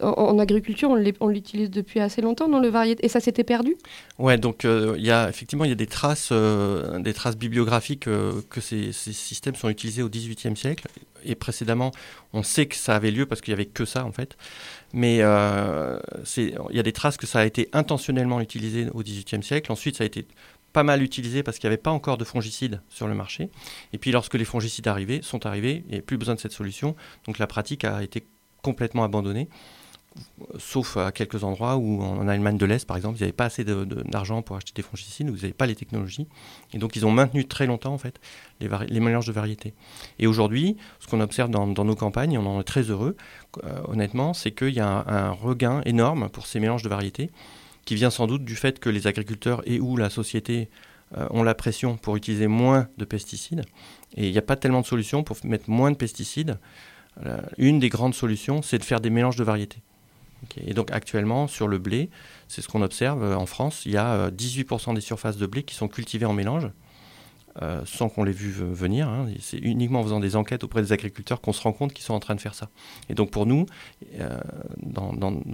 en, 0.00 0.38
agriculture, 0.38 0.90
on 1.20 1.28
l'utilise 1.28 1.70
depuis 1.70 2.00
assez 2.00 2.20
longtemps 2.20 2.48
dans 2.48 2.58
le 2.58 2.68
variété. 2.68 3.04
Et 3.04 3.08
ça 3.08 3.20
s'était 3.20 3.44
perdu? 3.44 3.76
Ouais, 4.18 4.36
donc 4.36 4.64
euh, 4.64 4.94
il 4.98 5.06
y 5.06 5.10
a 5.10 5.28
effectivement 5.28 5.64
il 5.64 5.68
y 5.68 5.72
a 5.72 5.76
des 5.76 5.86
traces, 5.86 6.30
euh, 6.32 6.98
des 6.98 7.14
traces 7.14 7.36
bibliographiques 7.36 8.04
que 8.04 8.60
ces, 8.60 8.92
ces 8.92 9.12
systèmes 9.12 9.54
sont 9.54 9.68
utilisés 9.68 10.02
au 10.02 10.08
XVIIIe 10.08 10.56
siècle 10.56 10.88
et 11.24 11.34
précédemment, 11.34 11.92
on 12.32 12.42
sait 12.42 12.66
que 12.66 12.76
ça 12.76 12.94
avait 12.94 13.10
lieu 13.10 13.26
parce 13.26 13.40
qu'il 13.40 13.52
y 13.52 13.54
avait 13.54 13.66
que 13.66 13.84
ça 13.84 14.04
en 14.04 14.12
fait. 14.12 14.36
Mais 14.92 15.16
il 15.16 15.20
y 15.20 15.22
a 15.22 16.82
des 16.82 16.92
traces 16.92 17.16
que 17.16 17.26
ça 17.26 17.40
a 17.40 17.44
été 17.44 17.68
intentionnellement 17.72 18.40
utilisé 18.40 18.88
au 18.92 19.02
XVIIIe 19.02 19.42
siècle. 19.42 19.72
Ensuite, 19.72 19.96
ça 19.96 20.04
a 20.04 20.06
été 20.06 20.26
pas 20.76 20.82
mal 20.82 21.02
utilisé 21.02 21.42
parce 21.42 21.58
qu'il 21.58 21.70
n'y 21.70 21.72
avait 21.72 21.82
pas 21.82 21.90
encore 21.90 22.18
de 22.18 22.24
fongicides 22.24 22.82
sur 22.90 23.08
le 23.08 23.14
marché. 23.14 23.48
Et 23.94 23.98
puis 23.98 24.12
lorsque 24.12 24.34
les 24.34 24.44
fongicides 24.44 24.86
arrivaient, 24.86 25.22
sont 25.22 25.46
arrivés, 25.46 25.84
il 25.86 25.88
n'y 25.88 25.94
avait 25.94 26.02
plus 26.02 26.18
besoin 26.18 26.34
de 26.34 26.40
cette 26.40 26.52
solution. 26.52 26.94
Donc 27.26 27.38
la 27.38 27.46
pratique 27.46 27.84
a 27.84 28.02
été 28.02 28.26
complètement 28.60 29.02
abandonnée 29.02 29.48
sauf 30.58 30.98
à 30.98 31.12
quelques 31.12 31.44
endroits 31.44 31.76
où 31.76 32.02
en 32.02 32.28
Allemagne 32.28 32.58
de 32.58 32.66
l'Est, 32.66 32.86
par 32.86 32.98
exemple, 32.98 33.16
ils 33.18 33.20
n'avaient 33.20 33.32
pas 33.32 33.46
assez 33.46 33.64
d'argent 33.64 34.42
pour 34.42 34.56
acheter 34.56 34.72
des 34.74 34.82
fongicides, 34.82 35.30
où 35.30 35.34
ils 35.34 35.42
n'avaient 35.42 35.52
pas 35.52 35.66
les 35.66 35.74
technologies. 35.74 36.26
Et 36.72 36.78
donc, 36.78 36.96
ils 36.96 37.04
ont 37.04 37.10
maintenu 37.10 37.46
très 37.46 37.66
longtemps, 37.66 37.92
en 37.92 37.98
fait, 37.98 38.18
les, 38.60 39.00
mélanges 39.00 39.26
de 39.26 39.32
variétés. 39.32 39.74
Et 40.18 40.26
aujourd'hui, 40.26 40.76
ce 41.00 41.06
qu'on 41.06 41.20
observe 41.20 41.50
dans, 41.50 41.66
nos 41.66 41.94
campagnes, 41.94 42.38
on 42.38 42.46
en 42.46 42.60
est 42.60 42.64
très 42.64 42.82
heureux, 42.82 43.16
euh, 43.64 43.80
honnêtement, 43.88 44.32
c'est 44.32 44.52
qu'il 44.52 44.74
y 44.74 44.80
a 44.80 45.04
un 45.06 45.30
regain 45.30 45.82
énorme 45.84 46.30
pour 46.30 46.46
ces 46.46 46.60
mélanges 46.60 46.82
de 46.82 46.88
variétés, 46.88 47.30
qui 47.86 47.94
vient 47.94 48.10
sans 48.10 48.26
doute 48.26 48.44
du 48.44 48.54
fait 48.54 48.78
que 48.78 48.90
les 48.90 49.06
agriculteurs 49.06 49.62
et 49.64 49.80
ou 49.80 49.96
la 49.96 50.10
société 50.10 50.68
euh, 51.16 51.26
ont 51.30 51.42
la 51.42 51.54
pression 51.54 51.96
pour 51.96 52.16
utiliser 52.16 52.46
moins 52.46 52.88
de 52.98 53.06
pesticides. 53.06 53.64
Et 54.16 54.26
il 54.26 54.32
n'y 54.32 54.38
a 54.38 54.42
pas 54.42 54.56
tellement 54.56 54.82
de 54.82 54.86
solutions 54.86 55.24
pour 55.24 55.38
mettre 55.44 55.70
moins 55.70 55.90
de 55.90 55.96
pesticides. 55.96 56.58
Euh, 57.24 57.40
une 57.56 57.78
des 57.78 57.88
grandes 57.88 58.14
solutions, 58.14 58.60
c'est 58.60 58.78
de 58.78 58.84
faire 58.84 59.00
des 59.00 59.08
mélanges 59.08 59.36
de 59.36 59.44
variétés. 59.44 59.80
Et 60.56 60.74
donc 60.74 60.90
actuellement, 60.90 61.46
sur 61.46 61.68
le 61.68 61.78
blé, 61.78 62.10
c'est 62.48 62.62
ce 62.62 62.68
qu'on 62.68 62.82
observe 62.82 63.22
euh, 63.22 63.36
en 63.36 63.46
France, 63.46 63.82
il 63.86 63.92
y 63.92 63.96
a 63.96 64.12
euh, 64.12 64.30
18% 64.30 64.94
des 64.94 65.00
surfaces 65.00 65.36
de 65.36 65.46
blé 65.46 65.62
qui 65.62 65.74
sont 65.74 65.88
cultivées 65.88 66.26
en 66.26 66.32
mélange, 66.32 66.68
euh, 67.62 67.80
sans 67.84 68.08
qu'on 68.08 68.24
l'ait 68.24 68.32
vu 68.32 68.50
venir. 68.50 69.08
hein. 69.08 69.26
C'est 69.40 69.58
uniquement 69.58 70.00
en 70.00 70.02
faisant 70.02 70.20
des 70.20 70.36
enquêtes 70.36 70.64
auprès 70.64 70.82
des 70.82 70.92
agriculteurs 70.92 71.40
qu'on 71.40 71.52
se 71.52 71.62
rend 71.62 71.72
compte 71.72 71.92
qu'ils 71.92 72.04
sont 72.04 72.14
en 72.14 72.20
train 72.20 72.34
de 72.34 72.40
faire 72.40 72.54
ça. 72.54 72.68
Et 73.08 73.14
donc 73.14 73.30
pour 73.30 73.46
nous, 73.46 73.66
euh, 74.20 74.38
dans, 74.82 75.12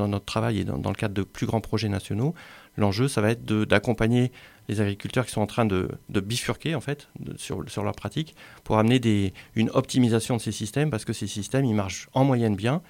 notre 0.09 0.25
travail 0.25 0.59
et 0.59 0.65
dans, 0.65 0.77
le 0.77 0.97
cadre 0.97 1.15
de 1.15 1.23
plus 1.23 1.47
grands 1.47 1.61
projets 1.61 1.89
nationaux, 1.89 2.35
l'enjeu, 2.77 3.09
ça 3.09 3.21
va 3.21 3.31
être 3.31 3.45
d'accompagner 3.45 4.33
les 4.69 4.81
agriculteurs 4.81 5.27
qui 5.27 5.33
sont 5.33 5.41
en 5.41 5.47
train 5.47 5.65
de, 5.65 5.89
bifurquer 6.09 6.75
en 6.75 6.81
fait 6.81 7.09
sur, 7.37 7.83
leur 7.83 7.95
pratique 7.95 8.35
pour 8.65 8.79
amener 8.79 9.33
une 9.55 9.71
optimisation 9.71 10.37
de 10.37 10.41
ces 10.41 10.53
systèmes 10.53 10.91
parce 10.91 11.05
que 11.05 11.13
ces 11.13 11.27
systèmes, 11.27 11.65
ils 11.65 11.75
marchent 11.75 12.09
en 12.15 12.25
moyenne 12.25 12.57
bien, 12.57 12.83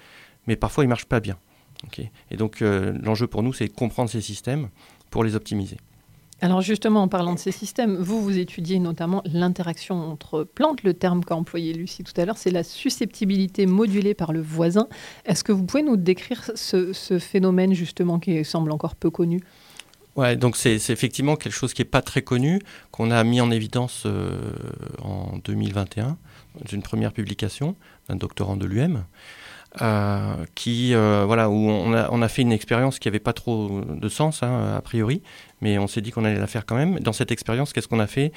mais 0.47 0.55
parfois 0.55 0.83
ils 0.83 0.87
marchent 0.87 1.05
pas 1.05 1.19
bien. 1.19 1.37
Et 2.31 2.37
donc 2.37 2.61
euh, 2.61 2.93
l'enjeu 3.01 3.27
pour 3.27 3.43
nous, 3.43 3.53
c'est 3.53 3.67
de 3.67 3.73
comprendre 3.73 4.09
ces 4.09 4.21
systèmes 4.21 4.69
pour 5.09 5.23
les 5.23 5.35
optimiser. 5.35 5.77
Alors 6.43 6.59
justement, 6.59 7.03
en 7.03 7.07
parlant 7.07 7.35
de 7.35 7.39
ces 7.39 7.53
systèmes, 7.53 7.95
vous, 7.95 8.21
vous 8.21 8.37
étudiez 8.37 8.77
notamment 8.77 9.21
l'interaction 9.23 9.95
entre 10.11 10.43
plantes. 10.43 10.83
Le 10.83 10.93
terme 10.93 11.23
qu'a 11.23 11.37
employé 11.37 11.71
Lucie 11.71 12.03
tout 12.03 12.11
à 12.19 12.25
l'heure, 12.25 12.35
c'est 12.37 12.51
la 12.51 12.63
susceptibilité 12.63 13.65
modulée 13.65 14.13
par 14.13 14.33
le 14.33 14.41
voisin. 14.41 14.89
Est-ce 15.23 15.45
que 15.45 15.53
vous 15.53 15.63
pouvez 15.63 15.83
nous 15.83 15.95
décrire 15.95 16.51
ce, 16.53 17.17
phénomène 17.17 17.73
justement 17.73 18.19
qui 18.19 18.43
semble 18.43 18.73
encore 18.73 18.95
peu 18.95 19.09
connu? 19.09 19.39
Ouais, 20.17 20.35
donc 20.35 20.57
c'est 20.57 20.79
c'est 20.79 20.91
effectivement 20.91 21.37
quelque 21.37 21.53
chose 21.53 21.73
qui 21.73 21.81
n'est 21.81 21.89
pas 21.89 22.01
très 22.01 22.23
connu, 22.23 22.59
qu'on 22.91 23.09
a 23.09 23.23
mis 23.23 23.39
en 23.39 23.49
évidence 23.49 24.03
euh, 24.05 24.51
en 25.01 25.37
2021, 25.45 26.17
dans 26.59 26.71
une 26.73 26.83
première 26.83 27.13
publication 27.13 27.77
d'un 28.09 28.17
doctorant 28.17 28.57
de 28.57 28.65
l'UM. 28.65 29.05
Euh, 29.81 30.45
qui, 30.53 30.93
euh, 30.93 31.23
voilà, 31.25 31.49
où 31.49 31.55
on 31.55 32.21
a, 32.21 32.27
fait 32.27 32.43
une 32.43 32.51
expérience 32.51 32.99
qui 32.99 33.07
n'avait 33.07 33.19
pas 33.19 33.33
trop 33.33 33.81
de 33.81 34.07
sens, 34.07 34.43
hein, 34.43 34.75
a 34.77 34.81
priori, 34.81 35.23
mais 35.61 35.79
on 35.79 35.87
s'est 35.87 36.01
dit 36.01 36.11
qu'on 36.11 36.25
allait 36.25 36.39
la 36.39 36.47
faire 36.47 36.67
quand 36.67 36.75
même. 36.75 36.99
Dans 36.99 37.13
cette 37.13 37.31
expérience, 37.31 37.73
qu'est-ce 37.73 37.87
qu'on 37.87 37.99
a 37.99 38.05
fait? 38.05 38.31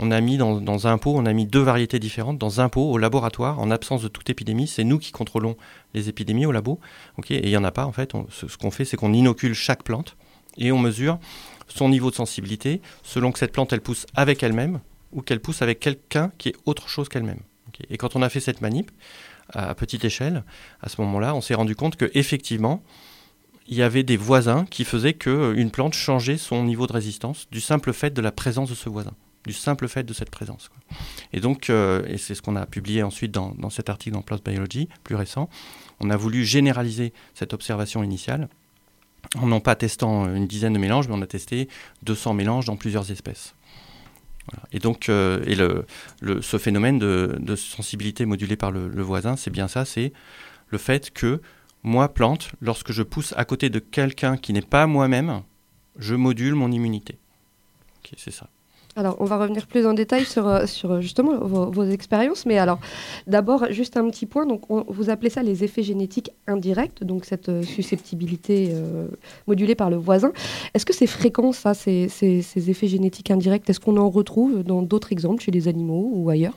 On 0.00 0.10
a 0.10 0.20
mis 0.20 0.38
dans, 0.38 0.86
un 0.88 0.98
pot, 0.98 1.14
on 1.14 1.24
a 1.26 1.32
mis 1.32 1.46
deux 1.46 1.60
variétés 1.60 2.00
différentes 2.00 2.38
dans 2.38 2.60
un 2.60 2.68
pot 2.68 2.90
au 2.90 2.98
laboratoire, 2.98 3.60
en 3.60 3.70
absence 3.70 4.02
de 4.02 4.08
toute 4.08 4.28
épidémie. 4.28 4.66
C'est 4.66 4.82
nous 4.82 4.98
qui 4.98 5.12
contrôlons 5.12 5.56
les 5.94 6.08
épidémies 6.08 6.46
au 6.46 6.52
labo, 6.52 6.80
ok? 7.16 7.30
Et 7.30 7.44
il 7.44 7.50
n'y 7.50 7.56
en 7.56 7.64
a 7.64 7.70
pas 7.70 7.86
en 7.86 7.92
fait. 7.92 8.12
Ce, 8.30 8.56
qu'on 8.56 8.72
fait, 8.72 8.84
c'est 8.84 8.96
qu'on 8.96 9.12
inocule 9.12 9.54
chaque 9.54 9.84
plante 9.84 10.16
et 10.58 10.72
on 10.72 10.78
mesure 10.78 11.18
son 11.68 11.90
niveau 11.90 12.10
de 12.10 12.16
sensibilité 12.16 12.80
selon 13.02 13.30
que 13.30 13.38
cette 13.38 13.52
plante 13.52 13.72
elle 13.72 13.80
pousse 13.80 14.06
avec 14.14 14.42
elle-même 14.42 14.80
ou 15.12 15.22
qu'elle 15.22 15.40
pousse 15.40 15.62
avec 15.62 15.78
quelqu'un 15.78 16.32
qui 16.38 16.48
est 16.48 16.56
autre 16.66 16.88
chose 16.88 17.08
qu'elle-même. 17.08 17.40
Et 17.88 17.96
quand 17.96 18.16
on 18.16 18.22
a 18.22 18.28
fait 18.28 18.40
cette 18.40 18.60
manip 18.60 18.90
à 19.54 19.74
petite 19.74 20.04
échelle, 20.04 20.44
à 20.80 20.88
ce 20.88 21.00
moment-là, 21.00 21.34
on 21.34 21.40
s'est 21.40 21.54
rendu 21.54 21.76
compte 21.76 21.96
que 21.96 22.10
effectivement, 22.14 22.82
il 23.68 23.76
y 23.76 23.82
avait 23.82 24.02
des 24.02 24.16
voisins 24.16 24.64
qui 24.66 24.84
faisaient 24.84 25.14
qu'une 25.14 25.70
plante 25.70 25.94
changeait 25.94 26.36
son 26.36 26.64
niveau 26.64 26.86
de 26.86 26.92
résistance 26.92 27.48
du 27.50 27.60
simple 27.60 27.92
fait 27.92 28.10
de 28.10 28.20
la 28.20 28.32
présence 28.32 28.70
de 28.70 28.74
ce 28.74 28.88
voisin, 28.88 29.12
du 29.46 29.52
simple 29.52 29.88
fait 29.88 30.02
de 30.02 30.12
cette 30.12 30.30
présence. 30.30 30.70
Et 31.32 31.40
donc, 31.40 31.70
euh, 31.70 32.04
et 32.06 32.18
c'est 32.18 32.34
ce 32.34 32.42
qu'on 32.42 32.56
a 32.56 32.66
publié 32.66 33.02
ensuite 33.02 33.32
dans, 33.32 33.70
cet 33.70 33.88
article 33.88 34.14
dans 34.14 34.22
PLOS 34.22 34.38
Biology, 34.44 34.88
plus 35.04 35.14
récent, 35.14 35.48
on 36.00 36.10
a 36.10 36.16
voulu 36.16 36.44
généraliser 36.44 37.12
cette 37.34 37.54
observation 37.54 38.02
initiale 38.02 38.48
en 39.38 39.46
non 39.46 39.60
pas 39.60 39.76
testant 39.76 40.26
une 40.34 40.46
dizaine 40.46 40.72
de 40.72 40.78
mélanges, 40.78 41.08
mais 41.08 41.14
on 41.14 41.22
a 41.22 41.26
testé 41.26 41.68
200 42.02 42.34
mélanges 42.34 42.64
dans 42.66 42.76
plusieurs 42.76 43.10
espèces. 43.12 43.54
Et 44.72 44.78
donc, 44.78 45.08
euh, 45.08 45.42
et 45.46 45.54
le, 45.54 45.86
le, 46.20 46.42
ce 46.42 46.58
phénomène 46.58 46.98
de, 46.98 47.36
de, 47.38 47.56
sensibilité 47.56 48.26
modulée 48.26 48.56
par 48.56 48.70
le, 48.70 48.88
le 48.88 49.02
voisin, 49.02 49.36
c'est 49.36 49.50
bien 49.50 49.68
ça, 49.68 49.84
c'est 49.84 50.12
le 50.68 50.78
fait 50.78 51.12
que 51.12 51.40
moi, 51.82 52.12
plante, 52.12 52.50
lorsque 52.60 52.92
je 52.92 53.02
pousse 53.02 53.34
à 53.36 53.44
côté 53.44 53.70
de 53.70 53.78
quelqu'un 53.78 54.36
qui 54.36 54.52
n'est 54.52 54.62
pas 54.62 54.86
moi-même, 54.86 55.42
je 55.96 56.14
module 56.14 56.54
mon 56.54 56.70
immunité. 56.70 57.18
Okay, 57.98 58.16
c'est 58.18 58.30
ça. 58.30 58.48
Alors, 58.94 59.16
on 59.20 59.24
va 59.24 59.38
revenir 59.38 59.66
plus 59.66 59.86
en 59.86 59.94
détail 59.94 60.26
sur, 60.26 60.46
euh, 60.46 60.66
sur 60.66 61.00
justement 61.00 61.38
vos, 61.38 61.84
expériences. 61.84 62.44
Mais 62.44 62.58
alors, 62.58 62.78
d'abord, 63.26 63.66
juste 63.70 63.96
un 63.96 64.08
petit 64.10 64.26
point. 64.26 64.44
Donc, 64.44 64.70
on, 64.70 64.84
vous 64.88 65.08
appelez 65.08 65.30
ça 65.30 65.42
les 65.42 65.64
effets 65.64 65.82
génétiques 65.82 66.30
indirects, 66.46 67.02
donc 67.02 67.24
cette 67.24 67.48
euh, 67.48 67.62
susceptibilité 67.62 68.68
euh, 68.72 69.06
modulée 69.46 69.74
par 69.74 69.88
le 69.88 69.96
voisin. 69.96 70.32
Est-ce 70.74 70.84
que 70.84 70.92
c'est 70.92 71.06
fréquent, 71.06 71.52
ça, 71.52 71.72
ces, 71.72 72.08
ces, 72.10 72.42
ces 72.42 72.68
effets 72.68 72.88
génétiques 72.88 73.30
indirects? 73.30 73.68
Est-ce 73.68 73.80
qu'on 73.80 73.96
en 73.96 74.10
retrouve 74.10 74.62
dans 74.62 74.82
d'autres 74.82 75.12
exemples, 75.12 75.42
chez 75.42 75.52
les 75.52 75.68
animaux 75.68 76.10
ou 76.12 76.28
ailleurs? 76.28 76.54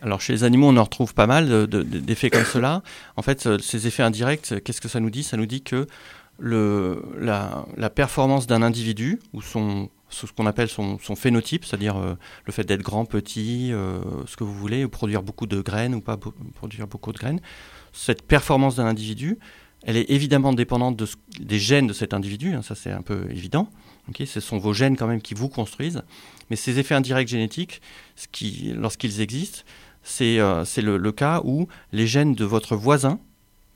Alors 0.00 0.20
chez 0.20 0.32
les 0.32 0.44
animaux, 0.44 0.68
on 0.68 0.76
en 0.76 0.84
retrouve 0.84 1.14
pas 1.14 1.26
mal 1.26 1.66
d'effets 1.66 2.28
comme 2.28 2.44
cela. 2.44 2.82
En 3.16 3.22
fait, 3.22 3.48
ces 3.62 3.86
effets 3.86 4.02
indirects, 4.02 4.62
qu'est-ce 4.62 4.82
que 4.82 4.88
ça 4.88 5.00
nous 5.00 5.08
dit? 5.08 5.22
Ça 5.22 5.38
nous 5.38 5.46
dit 5.46 5.62
que 5.62 5.86
le, 6.38 7.02
la 7.22 7.88
performance 7.88 8.46
d'un 8.46 8.60
individu 8.60 9.18
ou 9.32 9.40
son, 9.40 9.88
ce 10.10 10.26
qu'on 10.26 10.46
appelle 10.46 10.68
son, 10.68 10.98
phénotype, 11.16 11.64
c'est-à-dire 11.64 11.96
euh, 11.96 12.14
le 12.44 12.52
fait 12.52 12.64
d'être 12.64 12.82
grand, 12.82 13.04
petit, 13.04 13.72
euh, 13.72 14.00
ce 14.26 14.36
que 14.36 14.44
vous 14.44 14.54
voulez, 14.54 14.84
ou 14.84 14.88
produire 14.88 15.22
beaucoup 15.22 15.46
de 15.46 15.60
graines 15.60 15.94
ou 15.94 16.00
pas 16.00 16.18
produire 16.54 16.86
beaucoup 16.86 17.12
de 17.12 17.18
graines. 17.18 17.40
Cette 17.92 18.22
performance 18.22 18.76
d'un 18.76 18.86
individu, 18.86 19.38
elle 19.84 19.96
est 19.96 20.10
évidemment 20.10 20.52
dépendante 20.52 21.02
des 21.40 21.58
gènes 21.58 21.86
de 21.86 21.92
cet 21.92 22.14
individu, 22.14 22.54
hein, 22.54 22.62
ça 22.62 22.74
c'est 22.74 22.90
un 22.90 23.02
peu 23.02 23.26
évident. 23.30 23.68
Okay 24.08 24.26
ce 24.26 24.40
sont 24.40 24.58
vos 24.58 24.72
gènes 24.72 24.96
quand 24.96 25.06
même 25.06 25.22
qui 25.22 25.34
vous 25.34 25.48
construisent. 25.48 26.02
Mais 26.50 26.56
ces 26.56 26.78
effets 26.78 26.94
indirects 26.94 27.28
génétiques, 27.28 27.80
lorsqu'ils 28.74 29.20
existent, 29.20 29.62
c'est 30.02 30.38
euh, 30.38 30.64
le, 30.76 31.12
cas 31.12 31.40
où 31.44 31.66
les 31.92 32.06
gènes 32.06 32.34
de 32.34 32.44
votre 32.44 32.76
voisin, 32.76 33.18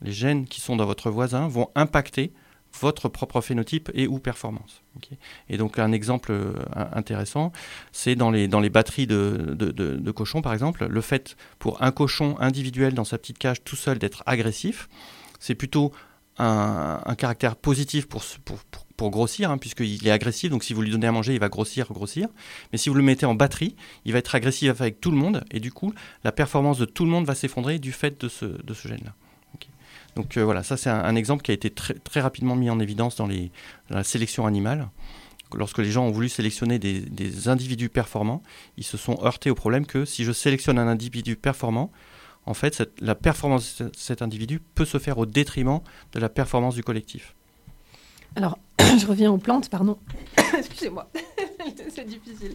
les 0.01 0.11
gènes 0.11 0.45
qui 0.45 0.61
sont 0.61 0.75
dans 0.75 0.85
votre 0.85 1.09
voisin, 1.09 1.47
vont 1.47 1.69
impacter 1.75 2.31
votre 2.79 3.09
propre 3.09 3.41
phénotype 3.41 3.89
et 3.93 4.07
ou 4.07 4.19
performance. 4.19 4.81
Et 5.49 5.57
donc 5.57 5.79
un 5.79 5.91
exemple 5.91 6.31
euh, 6.31 6.53
intéressant, 6.93 7.51
c'est 7.91 8.15
dans 8.15 8.31
les, 8.31 8.47
batteries 8.69 9.07
de, 9.07 9.55
de, 9.55 10.11
cochons, 10.11 10.41
par 10.41 10.53
exemple, 10.53 10.85
le 10.85 11.01
fait 11.01 11.35
pour 11.57 11.81
un 11.81 11.91
cochon 11.91 12.35
individuel 12.39 12.93
dans 12.93 13.03
sa 13.03 13.17
petite 13.17 13.37
cage 13.37 13.63
tout 13.63 13.75
seul 13.75 13.99
d'être 13.99 14.23
agressif, 14.25 14.89
c'est 15.39 15.55
plutôt 15.55 15.91
un, 16.39 17.15
caractère 17.15 17.55
positif 17.55 18.07
pour, 18.07 19.11
grossir, 19.11 19.51
hein, 19.51 19.57
puisqu'il 19.57 20.07
est 20.07 20.11
agressif, 20.11 20.49
donc 20.49 20.63
si 20.63 20.73
vous 20.73 20.81
lui 20.81 20.91
donnez 20.91 21.07
à 21.07 21.11
manger, 21.11 21.33
il 21.33 21.39
va 21.39 21.49
grossir, 21.49 21.87
grossir. 21.91 22.27
Mais 22.71 22.77
si 22.77 22.89
vous 22.89 22.95
le 22.95 23.03
mettez 23.03 23.25
en 23.25 23.35
batterie, 23.35 23.75
il 24.05 24.13
va 24.13 24.19
être 24.19 24.35
agressif 24.35 24.81
avec 24.81 25.01
tout 25.01 25.11
le 25.11 25.17
monde, 25.17 25.43
et 25.51 25.59
du 25.59 25.71
coup, 25.71 25.93
la 26.23 26.31
performance 26.31 26.77
de 26.77 26.85
tout 26.85 27.05
le 27.05 27.11
monde 27.11 27.25
va 27.25 27.35
s'effondrer 27.35 27.79
du 27.79 27.91
fait 27.91 28.19
de 28.21 28.29
ce, 28.29 28.45
de 28.45 28.73
ce 28.73 28.87
gène-là. 28.87 29.13
Donc 30.15 30.37
euh, 30.37 30.43
voilà, 30.43 30.63
ça 30.63 30.77
c'est 30.77 30.89
un, 30.89 31.15
exemple 31.15 31.43
qui 31.43 31.51
a 31.51 31.53
été 31.53 31.69
très, 31.69 32.19
rapidement 32.19 32.55
mis 32.55 32.69
en 32.69 32.79
évidence 32.79 33.15
dans, 33.15 33.27
la 33.89 34.03
sélection 34.03 34.45
animale. 34.45 34.89
Lorsque 35.55 35.79
les 35.79 35.89
gens 35.89 36.05
ont 36.05 36.11
voulu 36.11 36.29
sélectionner 36.29 36.77
des, 36.77 37.47
individus 37.47 37.89
performants, 37.89 38.43
ils 38.77 38.83
se 38.83 38.97
sont 38.97 39.23
heurtés 39.23 39.49
au 39.49 39.55
problème 39.55 39.85
que 39.85 40.05
si 40.05 40.23
je 40.23 40.31
sélectionne 40.31 40.77
un 40.77 40.87
individu 40.87 41.35
performant, 41.35 41.91
en 42.45 42.53
fait, 42.53 42.83
la 42.99 43.15
performance 43.15 43.81
de 43.81 43.91
cet 43.95 44.21
individu 44.21 44.59
peut 44.59 44.85
se 44.85 44.97
faire 44.97 45.17
au 45.17 45.25
détriment 45.25 45.81
de 46.13 46.19
la 46.19 46.29
performance 46.29 46.75
du 46.75 46.83
collectif. 46.83 47.35
Alors, 48.35 48.57
je 48.79 49.05
reviens 49.05 49.31
aux 49.31 49.37
plantes, 49.37 49.69
pardon. 49.69 49.97
Excusez-moi, 50.57 51.09
c'est 51.89 52.05
difficile. 52.05 52.53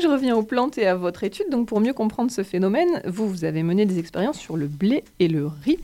Je 0.00 0.06
reviens 0.06 0.36
aux 0.36 0.42
plantes 0.42 0.78
et 0.78 0.86
à 0.86 0.94
votre 0.94 1.24
étude. 1.24 1.46
Donc, 1.50 1.68
pour 1.68 1.80
mieux 1.80 1.92
comprendre 1.92 2.30
ce 2.30 2.42
phénomène, 2.42 3.02
vous, 3.06 3.28
vous 3.28 3.44
avez 3.44 3.62
mené 3.62 3.86
des 3.86 3.98
expériences 3.98 4.38
sur 4.38 4.56
le 4.56 4.66
blé 4.66 5.04
et 5.18 5.28
le 5.28 5.46
riz. 5.46 5.78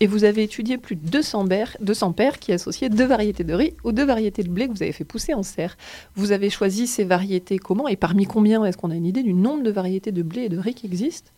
Et 0.00 0.06
vous 0.06 0.24
avez 0.24 0.42
étudié 0.42 0.78
plus 0.78 0.96
de 0.96 1.08
200 1.08 1.46
paires, 1.46 1.76
200 1.80 2.12
paires 2.12 2.38
qui 2.38 2.52
associaient 2.52 2.88
deux 2.88 3.06
variétés 3.06 3.44
de 3.44 3.54
riz 3.54 3.74
aux 3.84 3.92
deux 3.92 4.04
variétés 4.04 4.42
de 4.42 4.48
blé 4.48 4.68
que 4.68 4.72
vous 4.72 4.82
avez 4.82 4.92
fait 4.92 5.04
pousser 5.04 5.34
en 5.34 5.42
serre. 5.42 5.76
Vous 6.14 6.32
avez 6.32 6.50
choisi 6.50 6.86
ces 6.86 7.04
variétés 7.04 7.58
comment 7.58 7.88
et 7.88 7.96
parmi 7.96 8.24
combien? 8.24 8.64
Est-ce 8.64 8.76
qu'on 8.76 8.90
a 8.90 8.96
une 8.96 9.06
idée 9.06 9.22
du 9.22 9.34
nombre 9.34 9.62
de 9.62 9.70
variétés 9.70 10.12
de 10.12 10.22
blé 10.22 10.42
et 10.42 10.48
de 10.48 10.58
riz 10.58 10.74
qui 10.74 10.86
existent? 10.86 11.30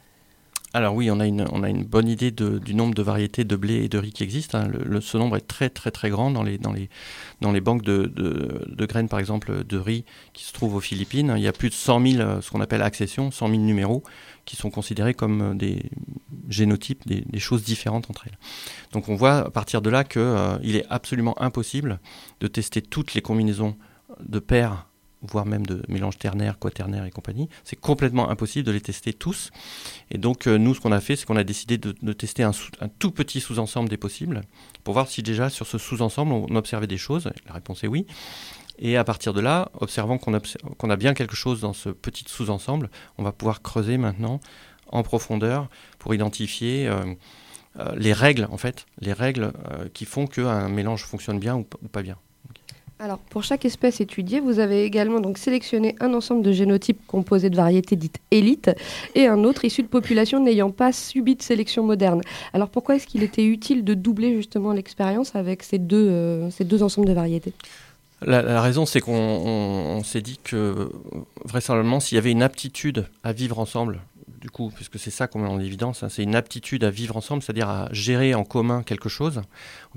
Alors 0.74 0.96
oui, 0.96 1.08
on 1.08 1.20
a 1.20 1.26
une, 1.26 1.46
on 1.52 1.62
a 1.62 1.68
une 1.70 1.84
bonne 1.84 2.08
idée 2.08 2.32
du 2.32 2.74
nombre 2.74 2.94
de 2.94 3.02
variétés 3.02 3.44
de 3.44 3.54
blé 3.54 3.84
et 3.84 3.88
de 3.88 3.96
riz 3.96 4.10
qui 4.10 4.24
existent. 4.24 4.58
Hein. 4.58 4.72
Ce 5.00 5.16
nombre 5.16 5.36
est 5.36 5.46
très 5.46 5.70
très 5.70 5.92
très 5.92 6.10
grand 6.10 6.32
dans 6.32 6.42
les, 6.42 6.58
banques 7.60 7.82
de, 7.82 8.84
graines, 8.84 9.08
par 9.08 9.20
exemple, 9.20 9.64
de 9.64 9.78
riz 9.78 10.04
qui 10.32 10.42
se 10.42 10.52
trouvent 10.52 10.74
aux 10.74 10.80
Philippines. 10.80 11.32
Il 11.36 11.42
y 11.44 11.46
a 11.46 11.52
plus 11.52 11.68
de 11.68 11.74
100 11.74 12.06
000, 12.06 12.40
ce 12.40 12.50
qu'on 12.50 12.60
appelle 12.60 12.82
accessions, 12.82 13.30
100 13.30 13.50
000 13.50 13.60
numéros 13.60 14.02
qui 14.46 14.56
sont 14.56 14.70
considérés 14.70 15.14
comme 15.14 15.56
des 15.56 15.80
génotypes, 16.48 17.06
des, 17.06 17.20
des, 17.20 17.38
choses 17.38 17.62
différentes 17.62 18.10
entre 18.10 18.26
elles. 18.26 18.38
Donc 18.92 19.08
on 19.08 19.14
voit 19.14 19.46
à 19.46 19.50
partir 19.50 19.80
de 19.80 19.90
là 19.90 20.02
qu'il 20.02 20.20
euh, 20.20 20.58
est 20.60 20.84
absolument 20.90 21.40
impossible 21.40 22.00
de 22.40 22.48
tester 22.48 22.82
toutes 22.82 23.14
les 23.14 23.22
combinaisons 23.22 23.76
de 24.20 24.40
paires 24.40 24.86
voire 25.28 25.46
même 25.46 25.66
de 25.66 25.82
mélanges 25.88 26.18
ternaires, 26.18 26.58
quaternaires 26.58 27.04
et 27.04 27.10
compagnie. 27.10 27.48
C'est 27.64 27.76
complètement 27.76 28.30
impossible 28.30 28.66
de 28.66 28.72
les 28.72 28.80
tester 28.80 29.12
tous. 29.12 29.50
Et 30.10 30.18
donc, 30.18 30.46
euh, 30.46 30.58
nous, 30.58 30.74
ce 30.74 30.80
qu'on 30.80 30.92
a 30.92 31.00
fait, 31.00 31.16
c'est 31.16 31.26
qu'on 31.26 31.36
a 31.36 31.44
décidé 31.44 31.78
de, 31.78 32.12
tester 32.12 32.42
un, 32.42 32.52
tout 32.98 33.10
petit 33.10 33.40
sous-ensemble 33.40 33.88
des 33.88 33.96
possibles 33.96 34.42
pour 34.82 34.94
voir 34.94 35.08
si 35.08 35.22
déjà 35.22 35.50
sur 35.50 35.66
ce 35.66 35.78
sous-ensemble, 35.78 36.32
on 36.32 36.54
observait 36.56 36.86
des 36.86 36.98
choses. 36.98 37.30
La 37.46 37.54
réponse 37.54 37.84
est 37.84 37.88
oui. 37.88 38.06
Et 38.78 38.96
à 38.96 39.04
partir 39.04 39.32
de 39.32 39.40
là, 39.40 39.70
observant 39.74 40.18
qu'on 40.18 40.38
qu 40.38 40.90
a 40.90 40.96
bien 40.96 41.14
quelque 41.14 41.36
chose 41.36 41.60
dans 41.60 41.72
ce 41.72 41.90
petit 41.90 42.24
sous-ensemble, 42.26 42.90
on 43.18 43.22
va 43.22 43.32
pouvoir 43.32 43.62
creuser 43.62 43.98
maintenant 43.98 44.40
en 44.88 45.02
profondeur 45.02 45.68
pour 45.98 46.14
identifier 46.14 46.88
euh, 46.88 47.14
euh, 47.78 47.94
les 47.96 48.12
règles, 48.12 48.48
en 48.50 48.56
fait, 48.56 48.86
les 49.00 49.12
règles 49.12 49.52
qui 49.94 50.04
font 50.04 50.26
qu'un 50.26 50.68
mélange 50.68 51.04
fonctionne 51.04 51.38
bien 51.38 51.56
ou 51.56 51.64
pas 51.88 52.02
bien. 52.02 52.16
Alors, 53.00 53.18
pour 53.18 53.42
chaque 53.42 53.64
espèce 53.64 54.00
étudiée, 54.00 54.38
vous 54.38 54.60
avez 54.60 54.84
également 54.84 55.18
donc 55.18 55.36
sélectionné 55.36 55.96
un 55.98 56.14
ensemble 56.14 56.42
de 56.42 56.52
génotypes 56.52 57.04
composés 57.08 57.50
de 57.50 57.56
variétés 57.56 57.96
dites 57.96 58.20
élites 58.30 58.70
et 59.16 59.26
un 59.26 59.42
autre 59.42 59.64
issu 59.64 59.82
de 59.82 59.88
populations 59.88 60.40
n'ayant 60.40 60.70
pas 60.70 60.92
subi 60.92 61.34
de 61.34 61.42
sélection 61.42 61.82
moderne. 61.82 62.20
Alors, 62.52 62.68
pourquoi 62.68 62.94
est-ce 62.94 63.08
qu'il 63.08 63.24
était 63.24 63.44
utile 63.44 63.84
de 63.84 63.94
doubler 63.94 64.36
justement 64.36 64.72
l'expérience 64.72 65.34
avec 65.34 65.64
ces 65.64 65.78
deux, 65.78 66.08
euh, 66.08 66.50
ensembles 66.80 67.08
de 67.08 67.12
variétés? 67.12 67.52
La, 68.22 68.62
raison, 68.62 68.86
c'est 68.86 69.00
qu'on 69.00 69.12
on, 69.12 69.98
on 69.98 70.04
s'est 70.04 70.22
dit 70.22 70.38
que 70.42 70.88
vraisemblablement, 71.44 72.00
s'il 72.00 72.14
y 72.14 72.18
avait 72.18 72.30
une 72.30 72.44
aptitude 72.44 73.06
à 73.22 73.32
vivre 73.32 73.58
ensemble, 73.58 74.00
du 74.28 74.50
coup, 74.50 74.70
puisque 74.74 74.98
c'est 74.98 75.10
ça 75.10 75.26
qu'on 75.26 75.40
met 75.40 75.48
en 75.48 75.60
évidence, 75.60 76.02
hein, 76.02 76.08
c'est 76.08 76.22
une 76.22 76.34
aptitude 76.34 76.84
à 76.84 76.90
vivre 76.90 77.16
ensemble, 77.16 77.42
c'est-à-dire 77.42 77.68
à 77.68 77.88
gérer 77.92 78.34
en 78.34 78.44
commun 78.44 78.82
quelque 78.82 79.08
chose. 79.08 79.42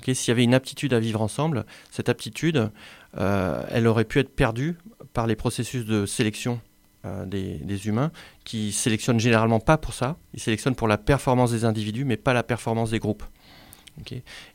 S'il 0.03 0.27
y 0.27 0.31
avait 0.31 0.43
une 0.43 0.53
aptitude 0.53 0.93
à 0.93 0.99
vivre 0.99 1.21
ensemble, 1.21 1.65
cette 1.91 2.09
aptitude, 2.09 2.71
euh, 3.17 3.63
elle 3.69 3.87
aurait 3.87 4.05
pu 4.05 4.19
être 4.19 4.35
perdue 4.35 4.77
par 5.13 5.27
les 5.27 5.35
processus 5.35 5.85
de 5.85 6.05
sélection 6.05 6.59
euh, 7.05 7.25
des, 7.25 7.87
humains, 7.87 8.11
qui 8.43 8.71
sélectionnent 8.71 9.19
généralement 9.19 9.59
pas 9.59 9.77
pour 9.77 9.93
ça, 9.93 10.17
ils 10.33 10.39
sélectionnent 10.39 10.75
pour 10.75 10.87
la 10.87 10.97
performance 10.97 11.51
des 11.51 11.63
individus, 11.63 12.05
mais 12.05 12.17
pas 12.17 12.33
la 12.33 12.43
performance 12.43 12.91
des 12.91 12.99
groupes. 12.99 13.23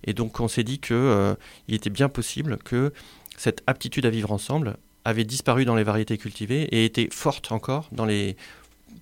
Et 0.05 0.15
donc 0.15 0.39
on 0.39 0.47
s'est 0.47 0.63
dit 0.63 0.79
qu'il 0.79 0.95
euh, 0.95 1.35
était 1.69 1.91
bien 1.91 2.09
possible 2.09 2.59
que 2.59 2.93
cette 3.37 3.63
aptitude 3.67 4.07
à 4.07 4.11
vivre 4.11 4.31
ensemble 4.31 4.77
avait 5.05 5.25
disparu 5.25 5.65
dans 5.65 5.75
les 5.75 5.83
variétés 5.83 6.17
cultivées 6.17 6.63
et 6.63 6.85
était 6.85 7.09
forte 7.11 7.51
encore 7.51 7.89
dans 7.91 8.05
les 8.05 8.37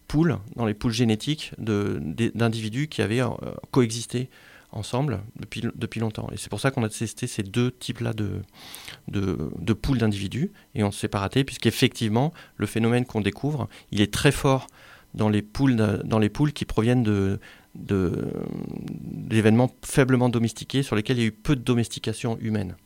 poules, 0.09 0.39
dans 0.57 0.67
les 0.67 0.75
poules 0.75 0.93
génétiques 0.93 1.53
d'individus 1.59 2.89
qui 2.89 3.03
avaient 3.03 3.21
euh, 3.21 3.29
coexisté 3.71 4.29
ensemble 4.73 5.21
depuis, 5.37 6.01
longtemps. 6.01 6.29
Et 6.33 6.37
c'est 6.37 6.49
pour 6.49 6.61
ça 6.61 6.71
qu'on 6.71 6.85
a 6.85 6.89
testé 6.89 7.27
ces 7.27 7.43
deux 7.43 7.73
types-là 7.73 8.13
de, 8.13 9.73
poules 9.75 9.99
d'individus 9.99 10.53
et 10.75 10.85
on 10.85 10.91
s'est 10.91 11.09
pas 11.09 11.19
raté 11.19 11.45
puisqu'effectivement 11.45 12.33
le 12.57 12.67
phénomène 12.67 13.05
qu'on 13.05 13.21
découvre, 13.21 13.69
il 13.91 14.01
est 14.01 14.13
très 14.13 14.33
fort 14.33 14.67
dans 15.15 15.29
les 15.29 15.43
poules, 15.43 15.77
dans 16.05 16.19
les 16.19 16.29
poules 16.29 16.53
qui 16.53 16.65
proviennent 16.65 17.03
de, 17.03 17.41
d'événements 17.75 19.71
faiblement 19.85 20.29
domestiqués 20.29 20.83
sur 20.83 20.95
lesquels 20.97 21.19
il 21.19 21.21
y 21.21 21.25
a 21.25 21.29
eu 21.29 21.33
peu 21.33 21.57
de 21.57 21.63
domestication 21.63 22.39
humaine. 22.41 22.77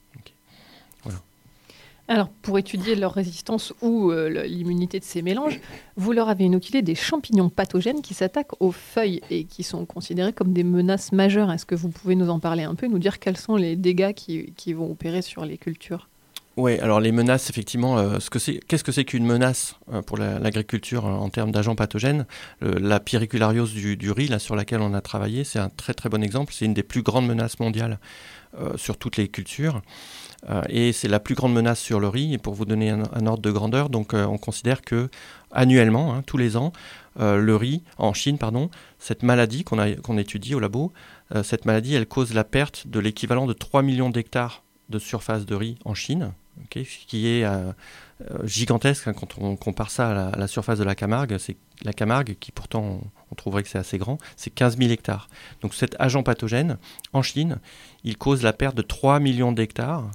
Alors, 2.06 2.28
pour 2.28 2.58
étudier 2.58 2.96
leur 2.96 3.12
résistance 3.12 3.72
ou 3.80 4.10
euh, 4.10 4.44
l'immunité 4.46 4.98
de 4.98 5.04
ces 5.04 5.22
mélanges, 5.22 5.58
vous 5.96 6.12
leur 6.12 6.28
avez 6.28 6.44
inoculé 6.44 6.82
des 6.82 6.94
champignons 6.94 7.48
pathogènes 7.48 8.02
qui 8.02 8.12
s'attaquent 8.12 8.60
aux 8.60 8.72
feuilles 8.72 9.22
et 9.30 9.44
qui 9.44 9.62
sont 9.62 9.86
considérés 9.86 10.34
comme 10.34 10.52
des 10.52 10.64
menaces 10.64 11.12
majeures. 11.12 11.50
Est-ce 11.50 11.64
que 11.64 11.74
vous 11.74 11.88
pouvez 11.88 12.14
nous 12.14 12.28
en 12.28 12.40
parler 12.40 12.64
un 12.64 12.74
peu, 12.74 12.88
nous 12.88 12.98
dire 12.98 13.18
quels 13.18 13.38
sont 13.38 13.56
les 13.56 13.74
dégâts 13.74 14.12
qui 14.12 14.72
vont 14.74 14.90
opérer 14.90 15.22
sur 15.22 15.46
les 15.46 15.56
cultures? 15.56 16.08
Oui, 16.56 16.78
alors 16.78 17.00
les 17.00 17.12
menaces, 17.12 17.50
effectivement, 17.50 17.98
euh, 17.98 18.18
qu'est-ce 18.68 18.84
que 18.84 18.92
c'est 18.92 19.04
qu'une 19.04 19.26
menace 19.26 19.76
euh, 19.92 20.02
pour 20.02 20.18
l'agriculture 20.18 21.04
en 21.04 21.28
termes 21.28 21.50
d'agents 21.50 21.74
pathogènes? 21.74 22.26
La 22.60 23.00
piriculariose 23.00 23.72
du, 23.74 24.10
riz, 24.10 24.28
là, 24.28 24.38
sur 24.38 24.56
laquelle 24.56 24.80
on 24.80 24.94
a 24.94 25.00
travaillé, 25.00 25.44
c'est 25.44 25.58
un 25.58 25.68
très 25.68 25.94
très 25.94 26.08
bon 26.08 26.22
exemple. 26.22 26.52
C'est 26.52 26.64
une 26.64 26.74
des 26.74 26.82
plus 26.82 27.02
grandes 27.02 27.26
menaces 27.26 27.58
mondiales 27.58 27.98
sur 28.76 28.96
toutes 28.96 29.16
les 29.16 29.26
cultures. 29.26 29.82
Euh, 30.50 30.62
et 30.68 30.92
c'est 30.92 31.08
la 31.08 31.20
plus 31.20 31.34
grande 31.34 31.54
menace 31.54 31.80
sur 31.80 32.00
le 32.00 32.08
riz. 32.08 32.34
Et 32.34 32.38
pour 32.38 32.54
vous 32.54 32.64
donner 32.64 32.90
un, 32.90 33.26
ordre 33.26 33.42
de 33.42 33.50
grandeur, 33.50 33.88
donc 33.88 34.14
euh, 34.14 34.24
on 34.26 34.38
considère 34.38 34.82
que 34.82 35.08
annuellement, 35.50 36.14
hein, 36.14 36.22
tous 36.26 36.36
les 36.36 36.56
ans, 36.56 36.72
euh, 37.20 37.36
le 37.36 37.56
riz 37.56 37.82
en 37.98 38.12
Chine, 38.12 38.38
pardon, 38.38 38.70
cette 38.98 39.22
maladie 39.22 39.64
qu'on 39.64 39.76
qu'on 40.02 40.18
étudie 40.18 40.54
au 40.54 40.60
labo, 40.60 40.92
cette 41.42 41.64
maladie, 41.64 41.94
elle 41.94 42.06
cause 42.06 42.32
la 42.34 42.44
perte 42.44 42.86
de 42.86 43.00
l'équivalent 43.00 43.46
de 43.46 43.54
3 43.54 43.82
millions 43.82 44.10
d'hectares 44.10 44.62
de 44.90 44.98
surface 44.98 45.46
de 45.46 45.54
riz 45.54 45.76
en 45.84 45.94
Chine, 45.94 46.32
ce 46.72 47.06
qui 47.06 47.28
est 47.28 47.46
gigantesque 48.44 49.08
hein, 49.08 49.12
quand 49.12 49.38
on 49.38 49.56
compare 49.56 49.90
ça 49.90 50.28
à 50.28 50.36
la, 50.36 50.46
surface 50.46 50.78
de 50.78 50.84
la 50.84 50.94
Camargue. 50.94 51.36
C'est 51.38 51.56
la 51.82 51.92
Camargue, 51.92 52.36
qui 52.38 52.52
pourtant 52.52 53.00
on 53.30 53.34
trouverait 53.34 53.62
que 53.62 53.68
c'est 53.68 53.78
assez 53.78 53.98
grand, 53.98 54.18
c'est 54.36 54.50
15 54.50 54.78
000 54.78 54.90
hectares. 54.90 55.28
Donc 55.60 55.74
cet 55.74 55.96
agent 55.98 56.22
pathogène, 56.22 56.78
en 57.12 57.22
Chine, 57.22 57.58
il 58.04 58.16
cause 58.16 58.42
la 58.42 58.52
perte 58.52 58.76
de 58.76 58.82
3 58.82 59.20
millions 59.20 59.52
d'hectares 59.52 60.10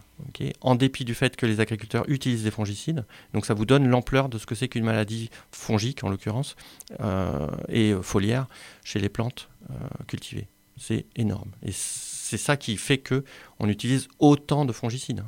en 0.62 0.76
dépit 0.76 1.06
du 1.06 1.16
fait 1.16 1.36
que 1.36 1.46
les 1.46 1.60
agriculteurs 1.60 2.04
utilisent 2.08 2.44
des 2.44 2.52
fongicides. 2.52 3.06
Donc 3.34 3.46
ça 3.46 3.54
vous 3.54 3.66
donne 3.66 3.88
l'ampleur 3.88 4.30
de 4.30 4.38
ce 4.38 4.46
que 4.46 4.56
c'est 4.56 4.68
qu'une 4.68 4.84
maladie 4.84 5.30
fongique, 5.52 6.04
en 6.04 6.10
l'occurrence, 6.10 6.56
euh, 7.02 7.48
et 7.68 7.94
foliaire 8.02 8.48
chez 8.84 9.00
les 9.00 9.10
plantes 9.10 9.50
euh, 9.70 9.74
cultivées. 10.08 10.48
C'est 10.78 11.06
énorme. 11.16 11.52
Et 11.64 11.72
c'est 11.74 12.38
ça 12.38 12.58
qui 12.58 12.78
fait 12.78 13.00
que 13.00 13.24
on 13.60 13.68
utilise 13.68 14.08
autant 14.20 14.66
de 14.66 14.72
fongicides. 14.72 15.24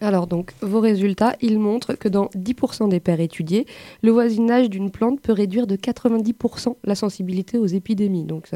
Alors 0.00 0.26
donc, 0.26 0.52
vos 0.60 0.80
résultats, 0.80 1.36
ils 1.40 1.58
montrent 1.58 1.94
que 1.94 2.08
dans 2.08 2.26
10% 2.36 2.88
des 2.88 3.00
paires 3.00 3.20
étudiées, 3.20 3.66
le 4.02 4.10
voisinage 4.10 4.68
d'une 4.68 4.90
plante 4.90 5.20
peut 5.20 5.32
réduire 5.32 5.66
de 5.66 5.76
90% 5.76 6.76
la 6.84 6.94
sensibilité 6.94 7.56
aux 7.56 7.66
épidémies. 7.66 8.24
Donc, 8.24 8.48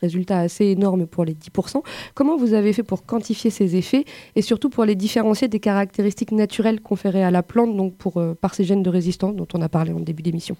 résultat 0.00 0.38
assez 0.38 0.66
énorme 0.66 1.06
pour 1.06 1.24
les 1.24 1.34
10%. 1.34 1.82
Comment 2.14 2.36
vous 2.36 2.54
avez 2.54 2.72
fait 2.72 2.82
pour 2.82 3.04
quantifier 3.04 3.50
ces 3.50 3.76
effets 3.76 4.04
et 4.36 4.42
surtout 4.42 4.70
pour 4.70 4.84
les 4.84 4.94
différencier 4.94 5.48
des 5.48 5.60
caractéristiques 5.60 6.32
naturelles 6.32 6.80
conférées 6.80 7.24
à 7.24 7.30
la 7.30 7.42
plante 7.42 7.76
donc 7.76 7.94
pour, 7.94 8.16
euh, 8.16 8.34
par 8.34 8.54
ces 8.54 8.64
gènes 8.64 8.82
de 8.82 8.90
résistance 8.90 9.34
dont 9.34 9.48
on 9.52 9.60
a 9.60 9.68
parlé 9.68 9.92
en 9.92 10.00
début 10.00 10.22
d'émission? 10.22 10.56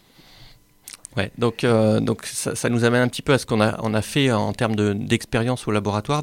Ouais, 1.16 1.30
donc, 1.38 1.64
euh, 1.64 1.98
ça, 2.22 2.68
nous 2.68 2.84
amène 2.84 3.00
un 3.00 3.08
petit 3.08 3.22
peu 3.22 3.32
à 3.32 3.38
ce 3.38 3.46
qu'on 3.46 3.60
a, 3.62 4.02
fait 4.02 4.30
en 4.30 4.52
termes 4.52 4.74
d'expérience 4.74 5.66
au 5.66 5.70
laboratoire. 5.70 6.22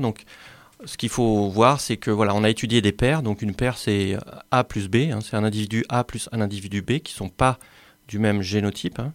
Ce 0.86 0.98
qu'il 0.98 1.10
faut 1.10 1.50
voir, 1.50 1.80
c'est 1.80 1.98
que 1.98 2.12
voilà, 2.12 2.36
on 2.36 2.44
a 2.44 2.50
étudié 2.50 2.82
des 2.82 2.92
paires. 2.92 3.24
Donc 3.24 3.42
une 3.42 3.56
paire, 3.56 3.78
c'est 3.78 4.18
A 4.52 4.64
plus 4.64 4.88
B. 4.88 5.12
Hein, 5.12 5.20
c'est 5.22 5.36
un 5.36 5.44
individu 5.44 5.86
A 5.90 6.04
plus 6.04 6.30
un 6.32 6.42
individu 6.42 6.82
B 6.82 7.00
qui 7.00 7.14
sont 7.14 7.30
pas 7.30 7.60
du 8.08 8.20
même 8.20 8.42
génotype. 8.42 9.00
Hein. 9.00 9.14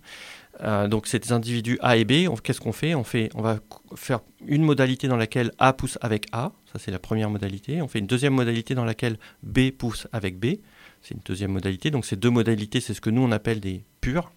Euh, 0.63 0.89
donc 0.89 1.07
ces 1.07 1.33
individus 1.33 1.79
A 1.83 1.97
et 1.97 2.05
B, 2.05 2.29
qu'est-ce 2.43 2.61
qu'on 2.61 2.73
fait? 2.73 2.95
On 2.95 3.05
fait, 3.05 3.31
on 3.35 3.43
va 3.43 3.59
faire 3.95 4.21
une 4.47 4.63
modalité 4.63 5.07
dans 5.07 5.17
laquelle 5.17 5.53
A 5.59 5.73
pousse 5.73 5.99
avec 6.01 6.27
A. 6.33 6.53
Ça 6.73 6.79
c'est 6.79 6.91
la 6.91 6.99
première 6.99 7.31
modalité. 7.31 7.81
On 7.83 7.89
fait 7.89 8.01
une 8.01 8.07
deuxième 8.07 8.35
modalité 8.35 8.75
dans 8.75 8.85
laquelle 8.85 9.19
B 9.43 9.71
pousse 9.71 10.09
avec 10.13 10.39
B. 10.39 10.57
C'est 11.03 11.15
une 11.15 11.21
deuxième 11.25 11.53
modalité. 11.53 11.91
Donc 11.91 12.05
ces 12.05 12.17
deux 12.17 12.31
modalités, 12.31 12.81
c'est 12.81 12.95
ce 12.95 13.01
que 13.01 13.11
nous 13.11 13.23
on 13.23 13.31
appelle 13.31 13.61
des 13.61 13.85
purs. 14.01 14.33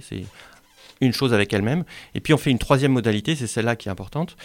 c'est 0.00 0.24
une 1.00 1.12
chose 1.12 1.34
avec 1.34 1.52
elle-même. 1.52 1.84
Et 2.14 2.20
puis 2.20 2.32
on 2.32 2.38
fait 2.38 2.50
une 2.50 2.58
troisième 2.58 2.92
modalité, 2.92 3.34
c'est 3.34 3.48
celle-là 3.48 3.74
qui 3.74 3.88
est 3.88 3.90
importante 3.90 4.36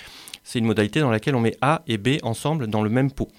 c'est 0.43 0.60
une 0.60 0.65
modalité 0.65 0.99
dans 0.99 1.12
laquelle 1.12 1.36
on 1.36 1.41
met 1.41 1.56
A 1.62 1.84
et 1.88 1.97
B 1.97 2.17
ensemble 2.23 2.67
dans 2.67 2.82
le 2.82 2.89
même 2.89 3.12
pot. 3.12 3.30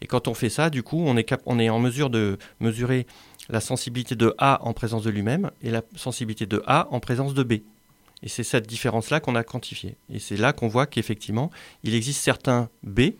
Et 0.00 0.06
quand 0.06 0.28
on 0.28 0.34
fait 0.34 0.50
ça, 0.50 0.70
du 0.70 0.82
coup, 0.82 1.02
on 1.06 1.16
est, 1.16 1.70
en 1.70 1.78
mesure 1.78 2.10
de 2.10 2.38
mesurer 2.60 3.06
la 3.48 3.60
sensibilité 3.60 4.14
de 4.14 4.34
A 4.38 4.62
en 4.62 4.72
présence 4.72 5.02
de 5.02 5.10
lui-même 5.10 5.50
et 5.62 5.70
la 5.70 5.82
sensibilité 5.94 6.46
de 6.46 6.62
A 6.66 6.88
en 6.90 7.00
présence 7.00 7.34
de 7.34 7.42
B. 7.42 7.52
Et 8.22 8.28
c'est 8.28 8.44
cette 8.44 8.66
différence-là 8.66 9.20
qu'on 9.20 9.34
a 9.34 9.44
quantifiée. 9.44 9.96
Et 10.12 10.18
c'est 10.18 10.36
là 10.36 10.52
qu'on 10.52 10.68
voit 10.68 10.86
qu'effectivement, 10.86 11.50
il 11.82 11.94
existe 11.94 12.22
certains 12.22 12.68
B, 12.82 13.12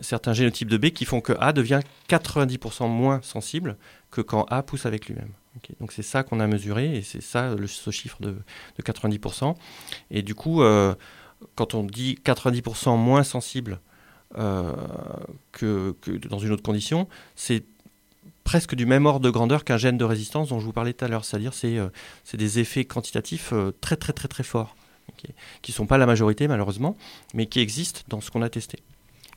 certains 0.00 0.32
génotypes 0.32 0.68
de 0.68 0.76
B 0.76 0.90
qui 0.90 1.04
font 1.04 1.20
que 1.20 1.34
A 1.40 1.52
devient 1.52 1.80
90% 2.08 2.88
moins 2.88 3.20
sensible 3.22 3.76
que 4.10 4.20
quand 4.20 4.44
A 4.50 4.62
pousse 4.62 4.86
avec 4.86 5.06
lui-même. 5.06 5.30
Donc 5.80 5.92
c'est 5.92 6.02
ça 6.02 6.24
qu'on 6.24 6.40
a 6.40 6.46
mesuré 6.46 6.96
et 6.96 7.02
c'est 7.02 7.22
ça 7.22 7.54
ce 7.66 7.90
chiffre 7.90 8.20
de, 8.20 8.36
90%. 8.82 9.54
Et 10.10 10.22
du 10.22 10.34
coup, 10.34 10.62
euh, 10.62 10.94
quand 11.54 11.74
on 11.74 11.82
dit 11.82 12.18
90% 12.24 12.96
moins 12.98 13.22
sensible 13.22 13.80
euh, 14.36 14.72
que, 15.52 15.94
dans 16.28 16.38
une 16.38 16.50
autre 16.50 16.62
condition, 16.62 17.06
c'est 17.36 17.64
presque 18.42 18.74
du 18.74 18.84
même 18.84 19.06
ordre 19.06 19.20
de 19.20 19.30
grandeur 19.30 19.64
qu'un 19.64 19.76
gène 19.76 19.96
de 19.96 20.04
résistance 20.04 20.48
dont 20.48 20.58
je 20.58 20.64
vous 20.64 20.72
parlais 20.72 20.92
tout 20.92 21.04
à 21.04 21.08
l'heure. 21.08 21.24
C'est-à-dire 21.24 21.54
c'est 21.54 21.78
euh, 21.78 21.88
des 22.32 22.58
effets 22.58 22.84
quantitatifs 22.84 23.50
euh, 23.52 23.70
très 23.80 23.96
très 23.96 24.12
très 24.12 24.26
très 24.26 24.42
forts, 24.42 24.74
qui 25.62 25.70
ne 25.70 25.74
sont 25.74 25.86
pas 25.86 25.98
la 25.98 26.06
majorité 26.06 26.48
malheureusement, 26.48 26.96
mais 27.32 27.46
qui 27.46 27.60
existent 27.60 28.00
dans 28.08 28.20
ce 28.20 28.32
qu'on 28.32 28.42
a 28.42 28.48
testé. 28.48 28.78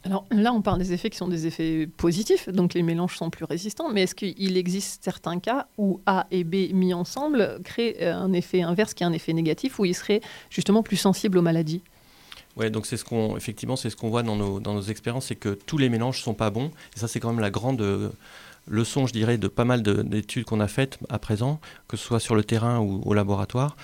Alors 0.04 0.26
là, 0.32 0.52
on 0.54 0.62
parle 0.62 0.80
des 0.80 0.94
effets 0.94 1.10
qui 1.10 1.18
sont 1.18 1.28
des 1.28 1.46
effets 1.46 1.86
positifs, 1.86 2.50
donc 2.50 2.74
les 2.74 2.84
mélanges 2.84 3.18
sont 3.18 3.30
plus 3.30 3.46
résistants, 3.46 3.90
mais 3.90 4.04
est-ce 4.04 4.16
qu'il 4.16 4.58
existe 4.58 5.04
certains 5.04 5.40
cas 5.40 5.68
où 5.78 6.02
A 6.06 6.26
et 6.32 6.44
B 6.44 6.72
mis 6.74 6.94
ensemble 6.94 7.60
créent 7.64 8.08
un 8.08 8.32
effet 8.34 8.62
inverse 8.62 8.94
qui 8.94 9.04
est 9.04 9.08
un 9.08 9.14
effet 9.14 9.34
négatif, 9.34 9.80
où 9.80 9.86
ils 9.86 9.96
seraient 9.96 10.22
justement 10.50 10.82
plus 10.82 10.98
sensibles 10.98 11.38
aux 11.38 11.42
maladies? 11.42 11.82
Ouais, 12.58 12.72
donc 12.72 12.88
c'est 12.88 12.98
ce 12.98 13.06
qu'on, 13.06 13.38
effectivement, 13.38 13.76
c'est 13.76 13.92
ce 13.92 13.96
qu'on 13.96 14.10
voit 14.10 14.24
dans 14.24 14.36
nos, 14.36 14.60
dans 14.60 14.74
nos 14.74 14.82
expériences, 14.82 15.28
c'est 15.28 15.36
que 15.36 15.50
tous 15.50 15.78
les 15.78 15.90
mélanges 15.90 16.22
sont 16.22 16.34
pas 16.34 16.50
bons. 16.50 16.72
Et 16.96 17.00
ça, 17.00 17.08
c'est 17.08 17.20
quand 17.20 17.30
même 17.30 17.40
la 17.40 17.52
grande 17.52 17.82
euh, 17.82 18.10
leçon, 18.68 19.06
je 19.06 19.14
dirais, 19.14 19.38
de 19.38 19.48
pas 19.48 19.64
mal 19.64 19.84
d'études 19.84 20.46
qu'on 20.46 20.60
a 20.60 20.68
faites 20.68 20.98
à 21.10 21.20
présent, 21.20 21.60
que 21.88 21.98
ce 21.98 22.04
soit 22.04 22.20
sur 22.20 22.36
le 22.36 22.44
terrain 22.44 22.80
ou 22.80 23.02
au 23.06 23.14
laboratoire. 23.14 23.78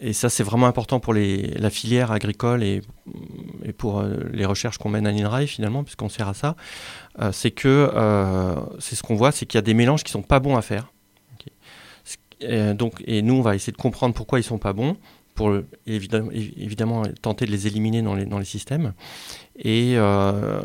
Et 0.00 0.12
ça, 0.12 0.28
c'est 0.28 0.42
vraiment 0.42 0.66
important 0.66 1.00
pour 1.00 1.14
la 1.14 1.70
filière 1.70 2.12
agricole 2.12 2.62
et, 2.62 2.82
et 3.64 3.72
pour 3.72 4.00
euh, 4.00 4.18
les 4.32 4.44
recherches 4.44 4.76
qu'on 4.76 4.90
mène 4.90 5.06
à 5.06 5.12
l'INRAE, 5.12 5.46
finalement, 5.46 5.82
puisqu'on 5.82 6.10
sert 6.10 6.28
à 6.28 6.34
ça. 6.34 6.56
Euh, 7.20 7.32
c'est 7.32 7.50
que, 7.50 7.90
c'est 8.80 8.96
ce 8.96 9.02
qu'on 9.02 9.16
voit, 9.16 9.32
c'est 9.32 9.46
qu'il 9.46 9.56
y 9.56 9.58
a 9.58 9.62
des 9.62 9.74
mélanges 9.74 10.04
qui 10.04 10.12
sont 10.12 10.22
pas 10.22 10.40
bons 10.40 10.56
à 10.56 10.62
faire. 10.62 10.92
donc, 12.74 13.02
et 13.06 13.22
nous, 13.22 13.34
on 13.34 13.42
va 13.42 13.56
essayer 13.56 13.72
de 13.72 13.78
comprendre 13.78 14.14
pourquoi 14.14 14.38
ils 14.38 14.44
sont 14.44 14.58
pas 14.58 14.74
bons 14.74 14.96
pour 15.40 15.54
évidemment, 15.86 16.30
évidemment, 16.32 17.02
tenter 17.22 17.46
de 17.46 17.50
les 17.50 17.66
éliminer 17.66 18.02
dans 18.02 18.14
les, 18.14 18.44
systèmes. 18.44 18.92
Et 19.58 19.94
euh, 19.96 20.60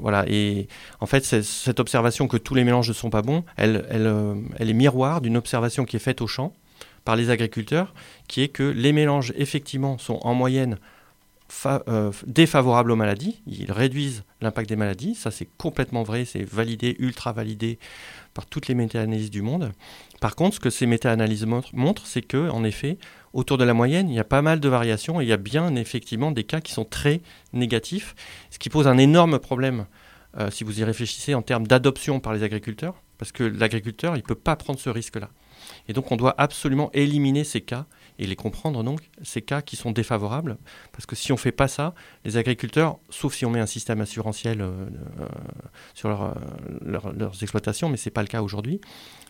voilà. 0.00 0.24
Et 0.28 0.66
en 1.00 1.04
fait, 1.04 1.26
cette 1.26 1.78
observation 1.78 2.26
que 2.26 2.38
tous 2.38 2.54
les 2.54 2.64
mélanges 2.64 2.88
ne 2.88 2.94
sont 2.94 3.10
pas 3.10 3.20
bons, 3.20 3.44
euh, 3.60 4.34
elle 4.58 4.70
est 4.70 4.72
miroir 4.72 5.20
d'une 5.20 5.36
observation 5.36 5.84
qui 5.84 5.96
est 5.96 6.00
faite 6.00 6.22
au 6.22 6.26
champ 6.26 6.54
par 7.04 7.16
les 7.16 7.28
agriculteurs, 7.28 7.92
qui 8.26 8.40
est 8.40 8.48
que 8.48 8.62
les 8.62 8.94
mélanges 8.94 9.34
effectivement 9.36 9.98
sont 9.98 10.18
en 10.22 10.32
moyenne 10.32 10.78
euh, 11.66 12.10
défavorables 12.26 12.92
aux 12.92 12.96
maladies. 12.96 13.42
Ils 13.46 13.72
réduisent 13.72 14.24
l'impact 14.40 14.70
des 14.70 14.76
maladies. 14.76 15.14
Ça, 15.14 15.30
c'est 15.30 15.48
complètement 15.58 16.02
vrai. 16.02 16.24
C'est 16.24 16.44
validé, 16.44 16.96
ultra 16.98 17.34
validé 17.34 17.78
par 18.32 18.46
toutes 18.46 18.68
les 18.68 18.74
méta-analyses 18.74 19.30
du 19.30 19.42
monde. 19.42 19.72
Par 20.22 20.34
contre, 20.34 20.56
ce 20.56 20.60
que 20.60 20.70
ces 20.70 20.86
méta-analyses 20.86 21.44
montrent, 21.44 22.06
c'est 22.06 22.22
que, 22.22 22.48
en 22.48 22.64
effet, 22.64 22.96
autour 23.34 23.58
de 23.58 23.64
la 23.64 23.74
moyenne, 23.74 24.08
il 24.08 24.14
y 24.14 24.20
a 24.20 24.24
pas 24.24 24.42
mal 24.42 24.60
de 24.60 24.68
variations 24.68 25.20
et 25.20 25.24
il 25.24 25.28
y 25.28 25.32
a 25.32 25.36
bien 25.36 25.74
effectivement 25.74 26.30
des 26.30 26.44
cas 26.44 26.60
qui 26.60 26.72
sont 26.72 26.84
très 26.84 27.20
négatifs, 27.52 28.14
ce 28.50 28.58
qui 28.58 28.70
pose 28.70 28.88
un 28.88 28.96
énorme 28.96 29.38
problème 29.38 29.86
euh, 30.38 30.50
si 30.50 30.64
vous 30.64 30.80
y 30.80 30.84
réfléchissez 30.84 31.34
en 31.34 31.42
termes 31.42 31.66
d'adoption 31.66 32.20
par 32.20 32.32
les 32.32 32.42
agriculteurs, 32.42 32.94
parce 33.18 33.32
que 33.32 33.44
l'agriculteur, 33.44 34.16
il 34.16 34.20
ne 34.20 34.24
peut 34.24 34.34
pas 34.34 34.56
prendre 34.56 34.78
ce 34.78 34.88
risque-là. 34.88 35.30
Et 35.88 35.92
donc 35.92 36.12
on 36.12 36.16
doit 36.16 36.34
absolument 36.38 36.90
éliminer 36.92 37.44
ces 37.44 37.60
cas 37.60 37.86
et 38.18 38.26
les 38.26 38.36
comprendre 38.36 38.84
donc, 38.84 39.00
ces 39.22 39.42
cas 39.42 39.62
qui 39.62 39.74
sont 39.74 39.90
défavorables, 39.90 40.56
parce 40.92 41.04
que 41.04 41.16
si 41.16 41.32
on 41.32 41.34
ne 41.34 41.40
fait 41.40 41.52
pas 41.52 41.66
ça, 41.66 41.94
les 42.24 42.36
agriculteurs, 42.36 42.98
sauf 43.10 43.34
si 43.34 43.44
on 43.44 43.50
met 43.50 43.60
un 43.60 43.66
système 43.66 44.00
assurantiel 44.00 44.60
euh, 44.60 44.86
euh, 45.20 45.26
sur 45.94 46.08
leurs 46.82 47.42
exploitations, 47.42 47.88
mais 47.88 47.96
ce 47.96 48.08
n'est 48.08 48.12
pas 48.12 48.22
le 48.22 48.28
cas 48.28 48.42
aujourd'hui, 48.42 48.80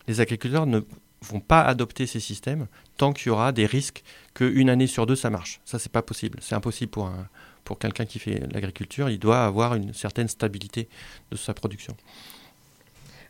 les 0.06 0.20
agriculteurs 0.20 0.66
ne 0.66 0.80
vont 1.24 1.40
pas 1.40 1.62
adopter 1.62 2.06
ces 2.06 2.20
systèmes 2.20 2.66
tant 2.96 3.12
qu'il 3.12 3.28
y 3.28 3.30
aura 3.30 3.52
des 3.52 3.66
risques 3.66 4.02
qu'une 4.34 4.70
année 4.70 4.86
sur 4.86 5.06
deux 5.06 5.16
ça 5.16 5.30
marche. 5.30 5.60
Ça, 5.64 5.78
c'est 5.78 5.90
pas 5.90 6.02
possible. 6.02 6.38
C'est 6.40 6.54
impossible 6.54 6.90
pour 6.90 7.06
un, 7.06 7.26
pour 7.64 7.78
quelqu'un 7.78 8.04
qui 8.04 8.18
fait 8.18 8.42
l'agriculture, 8.52 9.08
il 9.08 9.18
doit 9.18 9.44
avoir 9.44 9.74
une 9.74 9.92
certaine 9.94 10.28
stabilité 10.28 10.88
de 11.30 11.36
sa 11.36 11.54
production. 11.54 11.96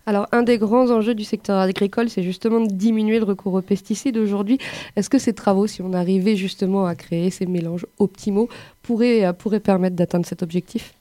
Alors, 0.06 0.28
un 0.32 0.42
des 0.42 0.58
grands 0.58 0.90
enjeux 0.90 1.14
du 1.14 1.24
secteur 1.24 1.58
agricole, 1.58 2.10
c'est 2.10 2.22
justement 2.22 2.60
de 2.60 2.70
diminuer 2.70 3.18
le 3.18 3.24
recours 3.24 3.54
aux 3.54 3.62
pesticides 3.62 4.18
aujourd'hui. 4.18 4.58
Est-ce 4.96 5.08
que 5.08 5.18
ces 5.18 5.32
travaux, 5.32 5.66
si 5.66 5.80
on 5.80 5.94
arrivait 5.94 6.36
justement 6.36 6.84
à 6.84 6.94
créer 6.94 7.30
ces 7.30 7.46
mélanges 7.46 7.86
optimaux, 7.98 8.50
pourraient, 8.82 9.32
pourraient 9.32 9.60
permettre 9.60 9.96
d'atteindre 9.96 10.26
cet 10.26 10.42
objectif? 10.42 10.92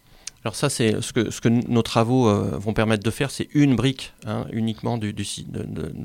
Alors 0.43 0.55
ça, 0.55 0.69
c'est 0.69 1.01
ce 1.01 1.11
que, 1.13 1.49
nos 1.49 1.81
travaux 1.81 2.27
euh, 2.27 2.57
vont 2.57 2.73
permettre 2.73 3.03
de 3.03 3.11
faire, 3.11 3.31
c'est 3.31 3.47
une 3.53 3.75
brique 3.75 4.13
hein, 4.25 4.45
uniquement 4.51 4.97
de, 4.97 5.13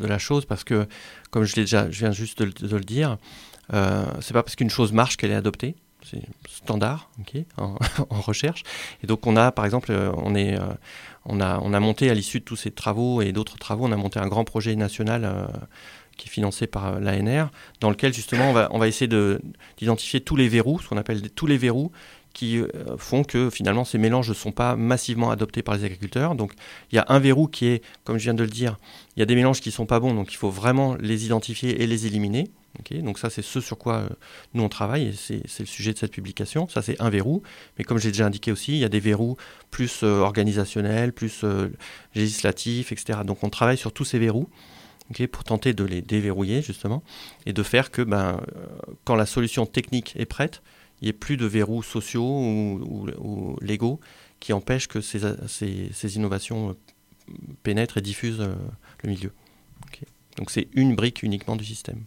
la 0.07 0.19
chose, 0.19 0.45
parce 0.45 0.65
que, 0.65 0.87
comme 1.31 1.45
je, 1.45 1.61
viens 1.61 2.13
juste 2.13 2.43
de, 2.43 2.77
le 2.77 2.85
dire, 2.85 3.19
euh, 3.75 4.05
c'est 4.21 4.33
pas 4.33 4.43
parce 4.43 4.57
qu'une 4.57 4.71
chose 4.71 4.93
marche 4.93 5.17
qu'elle 5.17 5.33
est 5.33 5.35
adoptée 5.35 5.75
c'est 6.05 6.23
standard 6.49 7.11
okay, 7.21 7.47
en, 7.57 7.77
recherche. 8.11 8.63
Et 9.03 9.07
donc 9.07 9.27
on 9.27 9.37
a, 9.37 9.53
par 9.53 9.65
exemple, 9.65 9.93
on, 10.17 10.35
est, 10.35 10.59
euh, 10.59 10.67
on, 11.25 11.41
a, 11.41 11.59
on 11.61 11.73
a 11.73 11.81
monté 11.81 12.11
à 12.11 12.15
l'issue 12.15 12.41
de 12.41 12.45
tous 12.45 12.57
ces 12.57 12.71
travaux 12.71 13.21
et 13.21 13.33
d'autres 13.33 13.59
travaux, 13.59 13.87
on 13.87 13.93
a 13.93 13.97
monté 13.97 14.19
un 14.19 14.29
grand 14.29 14.45
projet 14.45 14.77
national 14.77 15.25
euh, 15.25 15.47
qui 16.17 16.29
est 16.29 16.31
financé 16.31 16.67
par 16.67 16.87
euh, 16.87 17.01
l'ANR, 17.01 17.51
dans 17.81 17.91
lequel 17.91 18.13
justement 18.13 18.51
on 18.71 18.79
va 18.79 18.89
essayer 18.89 19.09
d'identifier 19.79 20.21
tous 20.21 20.37
les 20.37 20.49
verrous, 20.49 20.81
ce 20.81 20.89
qu'on 20.89 20.97
appelle 20.97 21.31
tous 21.31 21.47
les 21.47 21.59
verrous 21.59 21.93
qui 22.39 22.61
euh, 22.61 22.69
font 22.99 23.25
que 23.25 23.51
finalement 23.51 23.85
ces 23.85 23.99
mélanges 23.99 24.29
ne 24.29 24.35
sont 24.35 24.53
pas 24.53 24.77
massivement 24.77 25.33
adoptés 25.33 25.65
par 25.65 25.75
les 25.75 25.83
agriculteurs. 25.83 26.37
Donc 26.37 26.53
il 26.93 26.95
y 26.95 26.99
a 27.01 27.05
un 27.09 27.19
verrou 27.19 27.49
qui 27.49 27.67
est, 27.67 27.83
comme 28.05 28.17
je 28.17 28.23
viens 28.23 28.35
de 28.35 28.45
le 28.45 28.49
dire, 28.49 28.79
il 29.17 29.21
y 29.21 29.23
a 29.25 29.27
des 29.27 29.35
mélanges 29.35 29.61
qui 29.61 29.71
ne 29.71 29.75
sont 29.75 29.87
pas 29.87 29.99
bons, 29.99 30.15
donc 30.15 30.33
il 30.33 30.37
faut 30.37 30.49
vraiment 30.49 30.95
les 31.01 31.27
identifier 31.27 31.83
et 31.83 31.89
les 31.89 32.07
éliminer. 32.07 32.45
Donc 33.03 33.19
ça 33.19 33.29
c'est 33.29 33.43
ce 33.43 33.61
sur 33.61 33.77
quoi 33.77 33.95
euh, 33.97 34.09
nous 34.55 34.63
on 34.63 34.69
travaille 34.69 35.09
et 35.09 35.13
c'est 35.13 35.59
le 35.59 35.67
sujet 35.67 35.93
de 35.93 35.99
cette 35.99 36.13
publication. 36.13 36.69
Ça 36.69 36.81
c'est 36.81 37.01
un 37.03 37.11
verrou, 37.11 37.43
mais 37.77 37.83
comme 37.83 37.99
j'ai 37.99 38.13
déjà 38.13 38.27
indiqué 38.27 38.53
aussi, 38.53 38.75
il 38.75 38.79
y 38.79 38.85
a 38.85 38.89
des 38.89 39.01
verrous 39.01 39.37
plus 39.73 40.05
euh, 40.05 40.21
organisationnels, 40.21 41.13
plus 41.13 41.45
législatifs, 42.15 42.93
etc. 42.93 43.21
Donc 43.25 43.43
on 43.43 43.51
travaille 43.51 43.79
sur 43.79 43.93
tous 43.93 44.05
ces 44.05 44.21
verrous. 44.21 44.49
Pour 45.33 45.43
tenter 45.43 45.73
de 45.73 45.85
les 45.85 46.03
déverrouiller 46.03 46.61
justement 46.61 47.03
et 47.47 47.55
de 47.55 47.63
faire 47.63 47.91
que 47.91 48.03
ben, 48.03 48.43
quand 49.05 49.17
la 49.17 49.25
solution 49.25 49.65
technique 49.65 50.15
est 50.19 50.27
prête, 50.27 50.61
il 51.01 51.05
n'y 51.05 51.09
ait 51.11 51.13
plus 51.15 51.37
de 51.37 51.47
verrous 51.47 51.83
sociaux 51.83 52.25
ou, 52.25 52.81
ou, 52.85 53.09
ou, 53.19 53.57
légaux 53.61 54.01
qui 54.41 54.53
empêchent 54.53 54.89
que 54.89 55.01
ces, 55.01 55.21
ces, 55.47 55.91
ces 55.93 56.17
innovations 56.17 56.77
pénètrent 57.63 57.99
et 57.99 58.03
diffusent 58.03 58.41
euh, 58.41 58.55
le 59.03 59.11
milieu. 59.11 59.33
Okay. 59.89 60.07
Donc 60.37 60.51
c'est 60.51 60.69
une 60.73 60.95
brique 60.95 61.23
uniquement 61.23 61.57
du 61.57 61.65
système. 61.65 62.03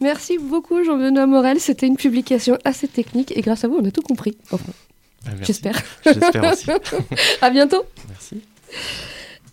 Merci 0.00 0.38
beaucoup 0.38 0.84
Jean-Benoît 0.84 1.26
Morel, 1.26 1.58
c'était 1.58 1.86
une 1.86 1.96
publication 1.96 2.56
assez 2.64 2.86
technique 2.86 3.36
et 3.36 3.40
grâce 3.40 3.64
à 3.64 3.68
vous 3.68 3.76
on 3.76 3.84
a 3.84 3.90
tout 3.90 4.02
compris. 4.02 4.36
Enfin, 4.50 4.72
ah, 5.26 5.30
J'espère. 5.42 5.80
J'espère 6.04 6.52
aussi. 6.52 6.70
à 7.42 7.50
bientôt. 7.50 7.82
Merci. 8.08 8.42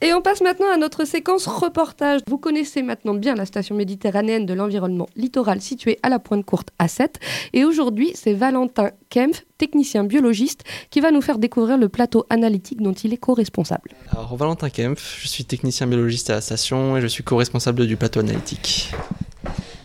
Et 0.01 0.13
on 0.13 0.21
passe 0.21 0.41
maintenant 0.41 0.71
à 0.73 0.77
notre 0.77 1.05
séquence 1.05 1.47
reportage. 1.47 2.21
Vous 2.27 2.38
connaissez 2.38 2.84
maintenant 2.84 3.13
bien 3.13 3.34
la 3.34 3.45
station 3.45 3.75
méditerranéenne 3.75 4.45
de 4.45 4.53
l'environnement 4.53 5.08
littoral 5.15 5.62
située 5.62 5.99
à 6.03 6.10
la 6.10 6.19
Pointe 6.19 6.45
Courte 6.45 6.69
à 6.79 6.88
7. 6.88 7.19
Et 7.53 7.63
aujourd'hui, 7.63 8.12
c'est 8.13 8.34
Valentin 8.34 8.91
Kempf, 9.10 9.45
technicien 9.58 10.03
biologiste, 10.03 10.63
qui 10.89 10.99
va 10.99 11.12
nous 11.12 11.21
faire 11.21 11.38
découvrir 11.38 11.77
le 11.77 11.88
plateau 11.88 12.25
analytique 12.29 12.81
dont 12.81 12.93
il 12.93 13.13
est 13.13 13.17
co-responsable. 13.17 13.91
Alors, 14.12 14.36
Valentin 14.36 14.69
Kempf, 14.69 15.17
je 15.21 15.27
suis 15.27 15.45
technicien 15.45 15.88
biologiste 15.88 16.29
à 16.29 16.34
la 16.34 16.41
station 16.41 16.97
et 16.97 17.01
je 17.01 17.08
suis 17.08 17.23
co-responsable 17.23 17.88
du 17.88 17.95
plateau 17.95 18.19
analytique. 18.19 18.91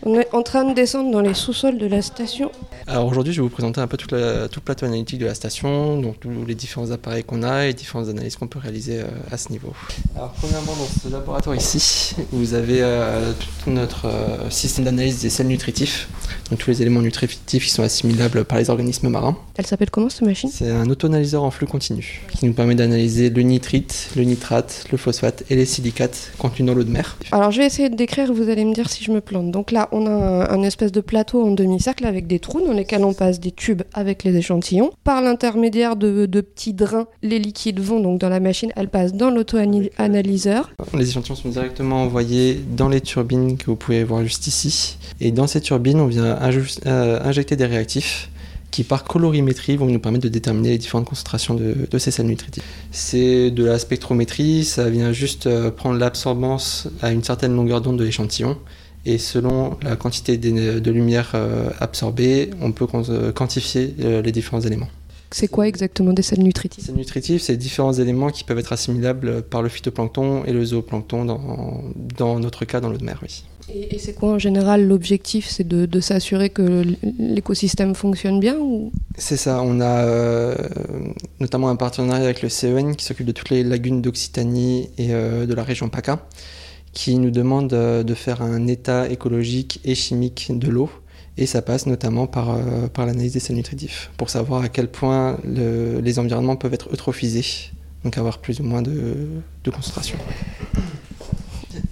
On 0.03 0.19
est 0.19 0.33
en 0.33 0.41
train 0.41 0.63
de 0.63 0.73
descendre 0.73 1.11
dans 1.11 1.21
les 1.21 1.35
sous-sols 1.35 1.77
de 1.77 1.85
la 1.85 2.01
station. 2.01 2.51
Alors 2.87 3.05
aujourd'hui, 3.05 3.33
je 3.33 3.39
vais 3.39 3.43
vous 3.43 3.53
présenter 3.53 3.81
un 3.81 3.87
peu 3.87 3.97
toute 3.97 4.11
la, 4.11 4.47
tout 4.47 4.59
le 4.59 4.63
plateau 4.63 4.87
analytique 4.87 5.19
de 5.19 5.27
la 5.27 5.35
station, 5.35 6.01
donc 6.01 6.19
tous 6.19 6.31
les 6.47 6.55
différents 6.55 6.89
appareils 6.89 7.23
qu'on 7.23 7.43
a 7.43 7.67
et 7.67 7.73
différentes 7.73 8.09
analyses 8.09 8.35
qu'on 8.35 8.47
peut 8.47 8.57
réaliser 8.57 9.01
euh, 9.01 9.05
à 9.31 9.37
ce 9.37 9.51
niveau. 9.51 9.73
Alors 10.15 10.31
premièrement, 10.31 10.73
dans 10.73 10.87
ce 10.87 11.07
laboratoire 11.13 11.55
ici, 11.55 12.15
vous 12.31 12.55
avez 12.55 12.81
euh, 12.81 13.31
tout 13.63 13.69
notre 13.69 14.07
euh, 14.07 14.49
système 14.49 14.85
d'analyse 14.85 15.21
des 15.21 15.29
sels 15.29 15.45
nutritifs, 15.45 16.09
donc 16.49 16.57
tous 16.57 16.71
les 16.71 16.81
éléments 16.81 17.01
nutritifs 17.01 17.63
qui 17.63 17.69
sont 17.69 17.83
assimilables 17.83 18.43
par 18.43 18.57
les 18.57 18.71
organismes 18.71 19.09
marins. 19.09 19.37
Elle 19.55 19.67
s'appelle 19.67 19.91
comment 19.91 20.09
cette 20.09 20.23
machine? 20.23 20.49
C'est 20.51 20.71
un 20.71 20.89
auto-analyseur 20.89 21.43
en 21.43 21.51
flux 21.51 21.67
continu 21.67 22.23
qui 22.31 22.47
nous 22.47 22.53
permet 22.53 22.73
d'analyser 22.73 23.29
le 23.29 23.43
nitrite, 23.43 24.09
le 24.15 24.23
nitrate, 24.23 24.85
le 24.91 24.97
phosphate 24.97 25.43
et 25.51 25.55
les 25.55 25.65
silicates 25.65 26.31
contenus 26.39 26.65
dans 26.65 26.73
l'eau 26.73 26.83
de 26.83 26.91
mer. 26.91 27.17
Alors 27.31 27.51
je 27.51 27.59
vais 27.59 27.67
essayer 27.67 27.89
de 27.89 27.95
décrire, 27.95 28.33
vous 28.33 28.49
allez 28.49 28.65
me 28.65 28.73
dire 28.73 28.89
si 28.89 29.03
je 29.03 29.11
me 29.11 29.21
plante. 29.21 29.51
Donc 29.51 29.71
là, 29.71 29.87
on 29.91 30.05
a 30.05 30.51
un, 30.51 30.61
espèce 30.63 30.91
de 30.91 31.01
plateau 31.01 31.45
en 31.45 31.51
demi-cercle 31.51 32.05
avec 32.05 32.27
des 32.27 32.39
trous 32.39 32.61
dans 32.65 32.73
lesquels 32.73 33.03
on 33.03 33.13
passe 33.13 33.39
des 33.39 33.51
tubes 33.51 33.81
avec 33.93 34.23
les 34.23 34.35
échantillons. 34.35 34.91
Par 35.03 35.21
l'intermédiaire 35.21 35.95
de, 35.95 36.25
petits 36.41 36.73
drains, 36.73 37.07
les 37.21 37.39
liquides 37.39 37.79
vont 37.79 37.99
donc 37.99 38.19
dans 38.19 38.29
la 38.29 38.39
machine, 38.39 38.71
elles 38.75 38.89
passent 38.89 39.13
dans 39.13 39.29
l'auto-analyseur. 39.29 40.71
Les 40.93 41.09
échantillons 41.09 41.35
sont 41.35 41.49
directement 41.49 42.03
envoyés 42.03 42.61
dans 42.75 42.89
les 42.89 43.01
turbines 43.01 43.57
que 43.57 43.65
vous 43.65 43.75
pouvez 43.75 44.03
voir 44.03 44.23
juste 44.23 44.47
ici. 44.47 44.97
Et 45.19 45.31
dans 45.31 45.47
ces 45.47 45.61
turbines, 45.61 45.99
on 45.99 46.07
vient 46.07 46.37
euh, 46.85 47.19
injecter 47.23 47.55
des 47.55 47.65
réactifs 47.65 48.29
qui 48.71 48.83
par 48.83 49.03
colorimétrie 49.03 49.75
vont 49.75 49.85
nous 49.85 49.99
permettre 49.99 50.23
de 50.23 50.29
déterminer 50.29 50.69
les 50.69 50.77
différentes 50.77 51.05
concentrations 51.05 51.53
de, 51.53 51.97
ces 51.97 52.09
sels 52.09 52.25
nutritifs. 52.25 52.63
C'est 52.91 53.51
de 53.51 53.65
la 53.65 53.77
spectrométrie, 53.77 54.63
ça 54.63 54.89
vient 54.89 55.11
juste 55.11 55.47
euh, 55.47 55.69
prendre 55.71 55.99
l'absorbance 55.99 56.87
à 57.01 57.11
une 57.11 57.23
certaine 57.23 57.53
longueur 57.53 57.81
d'onde 57.81 57.97
de 57.97 58.05
l'échantillon 58.05 58.57
et 59.05 59.17
selon 59.17 59.77
la 59.81 59.95
quantité 59.95 60.37
de 60.37 60.91
lumière 60.91 61.31
euh, 61.33 61.69
absorbée, 61.79 62.49
on 62.61 62.71
peut 62.71 62.87
quantifier 63.33 63.95
euh, 64.01 64.21
les 64.21 64.31
différents 64.31 64.61
éléments. 64.61 64.89
C'est 65.33 65.47
quoi 65.47 65.65
exactement 65.67 66.11
des 66.11 66.23
sels 66.23 66.43
nutritifs? 66.43 66.83
Les 66.83 66.87
sels 66.87 66.95
nutritifs, 66.95 67.41
c'est 67.41 67.55
différents 67.55 67.93
éléments 67.93 68.29
qui 68.29 68.43
peuvent 68.43 68.59
être 68.59 68.73
assimilables 68.73 69.43
par 69.43 69.61
le 69.61 69.69
phytoplancton 69.69 70.43
et 70.43 70.51
le 70.51 70.65
zooplancton, 70.65 71.23
dans, 71.23 71.83
dans 72.17 72.37
notre 72.39 72.65
cas 72.65 72.81
dans 72.81 72.89
l'eau 72.89 72.97
de 72.97 73.05
mer, 73.05 73.19
oui. 73.23 73.45
Et, 73.73 73.95
et 73.95 73.99
c'est 73.99 74.13
quoi 74.13 74.33
en 74.33 74.39
général 74.39 74.85
l'objectif? 74.85 75.47
C'est 75.47 75.65
de, 75.65 75.85
de 75.85 75.99
s'assurer 76.01 76.49
que 76.49 76.83
l'écosystème 77.17 77.95
fonctionne 77.95 78.41
bien 78.41 78.57
ou... 78.59 78.91
C'est 79.17 79.37
ça, 79.37 79.61
on 79.63 79.79
a 79.79 80.03
euh, 80.03 80.55
notamment 81.39 81.69
un 81.69 81.77
partenariat 81.77 82.25
avec 82.25 82.41
le 82.41 82.49
CEN 82.49 82.95
qui 82.97 83.05
s'occupe 83.05 83.27
de 83.27 83.31
toutes 83.31 83.51
les 83.51 83.63
lagunes 83.63 84.01
d'Occitanie 84.01 84.89
et 84.97 85.13
euh, 85.13 85.45
de 85.45 85.53
la 85.53 85.63
région 85.63 85.87
PACA 85.87 86.27
qui 86.93 87.17
nous 87.17 87.31
demande 87.31 87.69
de 87.69 88.13
faire 88.13 88.41
un 88.41 88.67
état 88.67 89.09
écologique 89.09 89.79
et 89.83 89.95
chimique 89.95 90.51
de 90.53 90.69
l'eau. 90.69 90.89
Et 91.37 91.45
ça 91.45 91.61
passe 91.61 91.85
notamment 91.85 92.27
par, 92.27 92.51
euh, 92.51 92.87
par 92.93 93.05
l'analyse 93.05 93.33
des 93.33 93.39
sels 93.39 93.55
nutritifs, 93.55 94.11
pour 94.17 94.29
savoir 94.29 94.63
à 94.63 94.69
quel 94.69 94.89
point 94.89 95.39
le, 95.45 96.01
les 96.01 96.19
environnements 96.19 96.57
peuvent 96.57 96.73
être 96.73 96.89
eutrophisés, 96.91 97.71
donc 98.03 98.17
avoir 98.17 98.39
plus 98.39 98.59
ou 98.59 98.63
moins 98.63 98.81
de, 98.81 99.15
de 99.63 99.71
concentration. 99.71 100.17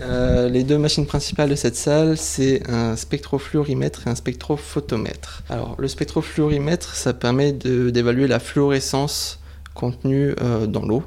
Euh, 0.01 0.49
les 0.49 0.63
deux 0.63 0.77
machines 0.77 1.05
principales 1.05 1.49
de 1.49 1.55
cette 1.55 1.77
salle, 1.77 2.17
c'est 2.17 2.69
un 2.69 2.95
spectrofluorimètre 2.95 4.07
et 4.07 4.09
un 4.09 4.15
spectrophotomètre. 4.15 5.43
Alors, 5.49 5.75
le 5.77 5.87
spectrofluorimètre, 5.87 6.95
ça 6.95 7.13
permet 7.13 7.53
d'évaluer 7.53 8.27
la 8.27 8.39
fluorescence 8.39 9.39
contenue 9.73 10.33
euh, 10.41 10.67
dans 10.67 10.85
l'eau. 10.85 11.03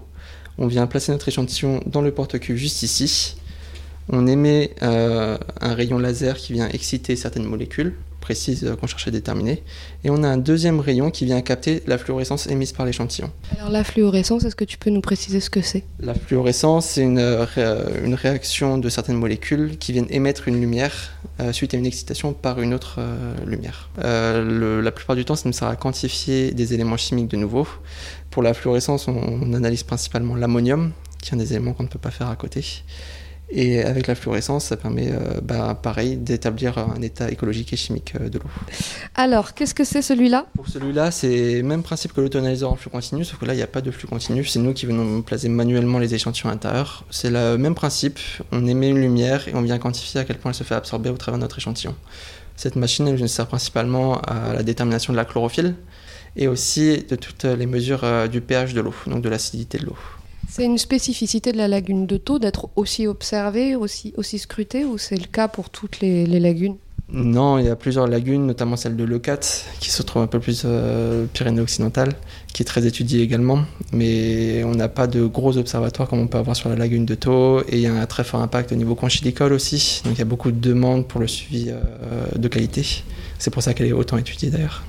On 0.59 0.67
vient 0.67 0.87
placer 0.87 1.13
notre 1.13 1.29
échantillon 1.29 1.81
dans 1.87 2.01
le 2.01 2.13
porte-cul 2.13 2.57
juste 2.57 2.83
ici 2.83 3.37
on 4.09 4.27
émet 4.27 4.75
euh, 4.83 5.39
un 5.61 5.75
rayon 5.75 5.99
laser 5.99 6.37
qui 6.37 6.53
vient 6.53 6.69
exciter 6.69 7.17
certaines 7.17 7.45
molécules 7.45 7.95
précises 8.21 8.65
euh, 8.65 8.77
qu'on 8.77 8.87
cherche 8.87 9.09
à 9.09 9.11
déterminer. 9.11 9.63
Et 10.05 10.11
on 10.11 10.23
a 10.23 10.29
un 10.29 10.39
deuxième 10.39 10.81
rayon 10.81 11.11
qui 11.11 11.25
vient 11.25 11.41
capter 11.41 11.83
la 11.87 11.99
fluorescence 11.99 12.47
émise 12.47 12.73
par 12.73 12.87
l'échantillon. 12.87 13.31
Alors 13.57 13.71
la 13.71 13.83
fluorescence, 13.83 14.45
est-ce 14.45 14.55
que 14.55 14.65
tu 14.65 14.79
peux 14.79 14.91
nous 14.91 15.01
préciser 15.01 15.41
ce 15.41 15.51
que 15.51 15.61
c'est? 15.61 15.85
La 16.01 16.15
fluorescence, 16.15 16.87
c'est 16.87 17.03
une, 17.03 17.19
ré 17.19 17.63
une, 18.05 18.15
réaction 18.15 18.79
de 18.79 18.89
certaines 18.89 19.17
molécules 19.17 19.77
qui 19.79 19.93
viennent 19.93 20.07
émettre 20.11 20.47
une 20.47 20.61
lumière 20.61 21.13
euh, 21.41 21.53
suite 21.53 21.75
à 21.75 21.77
une 21.77 21.87
excitation 21.87 22.33
par 22.33 22.61
une 22.61 22.75
autre 22.75 23.01
lumière. 23.45 23.91
Le, 23.97 24.81
la 24.81 24.93
plupart 24.93 25.17
du 25.17 25.25
temps, 25.25 25.35
ça 25.35 25.49
nous 25.49 25.53
sert 25.53 25.69
à 25.69 25.77
quantifier 25.77 26.53
des 26.53 26.75
éléments 26.75 26.97
chimiques 26.97 27.29
de 27.29 27.37
nouveau. 27.37 27.67
Pour 28.31 28.43
la 28.43 28.55
fluorescence, 28.55 29.09
on, 29.09 29.17
on 29.17 29.53
analyse 29.53 29.83
principalement 29.83 30.37
l'ammonium, 30.37 30.93
qui 31.21 31.31
est 31.31 31.35
un 31.35 31.39
des 31.39 31.53
éléments 31.53 31.73
qu'on 31.73 31.85
ne 31.85 31.89
peut 31.89 31.99
pas 31.99 32.11
faire 32.11 32.29
à 32.29 32.37
côté. 32.37 32.65
Et 33.55 33.83
avec 33.83 34.07
la 34.07 34.15
fluorescence, 34.15 34.65
ça 34.65 34.79
permet, 34.79 35.11
euh, 35.13 35.41
bah, 35.43 35.79
pareil, 35.81 36.17
d'établir 36.17 36.79
un 36.79 37.03
état 37.03 37.31
écologique 37.31 37.71
et 37.75 37.77
chimique 37.77 38.15
euh, 38.19 38.31
de 38.31 38.39
l'eau. 38.39 38.49
Alors, 39.15 39.53
qu'est-ce 39.53 39.75
que 39.75 39.85
c'est 39.85 40.01
celui-là? 40.01 40.47
Pour 40.57 40.69
celui-là, 40.69 41.11
c'est 41.11 41.57
le 41.57 41.63
même 41.63 41.83
principe 41.83 42.15
que 42.15 42.23
l'auto-analyseur 42.23 42.73
en 42.73 42.77
flux 42.77 42.89
continu, 42.89 43.25
sauf 43.27 43.39
que 43.39 43.45
là, 43.45 43.53
il 43.53 43.59
n'y 43.59 43.63
a 43.63 43.67
pas 43.67 43.83
de 43.83 43.91
flux 43.91 44.09
continu. 44.09 44.43
C'est 44.47 44.59
nous 44.59 44.73
qui 44.73 44.87
venons 44.87 45.21
placer 45.21 45.51
manuellement 45.51 45.99
les 45.99 46.15
échantillons 46.15 46.49
intérieurs. 46.49 47.05
C'est 47.11 47.31
le 47.31 47.59
même 47.59 47.75
principe. 47.75 48.19
On 48.53 48.67
émet 48.67 48.89
une 48.89 49.01
lumière 49.01 49.47
et 49.49 49.55
on 49.55 49.61
vient 49.61 49.79
quantifier 49.79 50.21
à 50.21 50.25
quel 50.25 50.39
point 50.39 50.53
elle 50.53 50.57
se 50.57 50.65
fait 50.65 50.75
absorber 50.75 51.11
au 51.11 51.19
travers 51.19 51.37
de 51.39 51.43
notre 51.43 51.59
échantillon. 51.59 51.95
Cette 52.57 52.77
machine, 52.77 53.07
elle 53.07 53.29
sert 53.29 53.47
principalement 53.47 54.19
à 54.23 54.55
la 54.55 54.63
détermination 54.63 55.13
de 55.13 55.19
la 55.19 55.27
chlorophylle 55.27 55.75
et 56.37 56.49
aussi 56.49 57.05
de 57.07 57.17
toutes 57.17 57.45
les 57.45 57.67
mesures 57.67 58.05
euh, 58.05 58.29
du 58.29 58.41
pH 58.41 58.73
de 58.73 58.81
l'eau, 58.81 58.95
donc 59.07 59.21
de 59.23 59.29
l'acidité 59.29 59.77
de 59.77 59.85
l'eau. 59.85 59.97
C'est 60.49 60.65
une 60.65 60.79
spécificité 60.79 61.53
de 61.53 61.57
la 61.57 61.69
lagune 61.69 62.07
de 62.07 62.17
Thau 62.19 62.39
d'être 62.39 62.69
aussi 62.77 63.07
observée, 63.07 63.75
aussi, 63.75 64.13
aussi 64.17 64.39
scrutée, 64.39 64.85
ou 64.85 64.99
c'est 64.99 65.17
le 65.17 65.27
cas 65.27 65.49
pour 65.49 65.71
toutes 65.71 66.01
les, 66.01 66.27
les 66.27 66.41
lagunes? 66.41 66.77
Non, 67.15 67.59
il 67.59 67.67
y 67.67 67.69
a 67.69 67.77
plusieurs 67.77 68.07
lagunes, 68.07 68.47
notamment 68.47 68.77
celle 68.77 68.97
de 68.97 69.05
Leucate, 69.05 69.67
qui 69.81 69.91
se 69.91 70.03
trouve 70.03 70.23
un 70.23 70.27
peu 70.27 70.41
plus 70.41 70.63
euh, 70.65 71.27
Pyrénées-Occidentales, 71.35 72.15
qui 72.55 72.63
est 72.63 72.65
très 72.65 72.87
étudiée 72.87 73.21
également. 73.21 73.65
Mais 73.93 74.65
on 74.65 74.75
n'a 74.75 74.89
pas 74.89 75.07
de 75.07 75.27
gros 75.27 75.59
observatoires 75.59 76.09
comme 76.09 76.21
on 76.21 76.27
peut 76.27 76.39
avoir 76.39 76.57
sur 76.57 76.71
la 76.71 76.77
lagune 76.77 77.05
de 77.05 77.15
Thau. 77.15 77.61
Et 77.69 77.77
il 77.77 77.81
y 77.81 77.87
a 77.87 77.93
un 77.93 78.07
très 78.07 78.25
fort 78.25 78.41
impact 78.41 78.73
au 78.73 78.77
niveau 78.77 78.95
conchilicole 78.95 79.53
aussi. 79.53 80.01
Donc 80.05 80.15
il 80.15 80.19
y 80.21 80.23
a 80.23 80.27
beaucoup 80.27 80.53
de 80.53 80.61
demandes 80.61 81.07
pour 81.07 81.21
le 81.21 81.27
suivi 81.27 81.69
euh, 81.69 81.77
de 82.35 82.49
qualité. 82.49 82.83
C'est 83.39 83.51
pour 83.51 83.63
ça 83.63 83.75
qu'elle 83.75 83.89
est 83.89 83.93
autant 83.93 84.17
étudiée 84.17 84.49
d'ailleurs. 84.49 84.83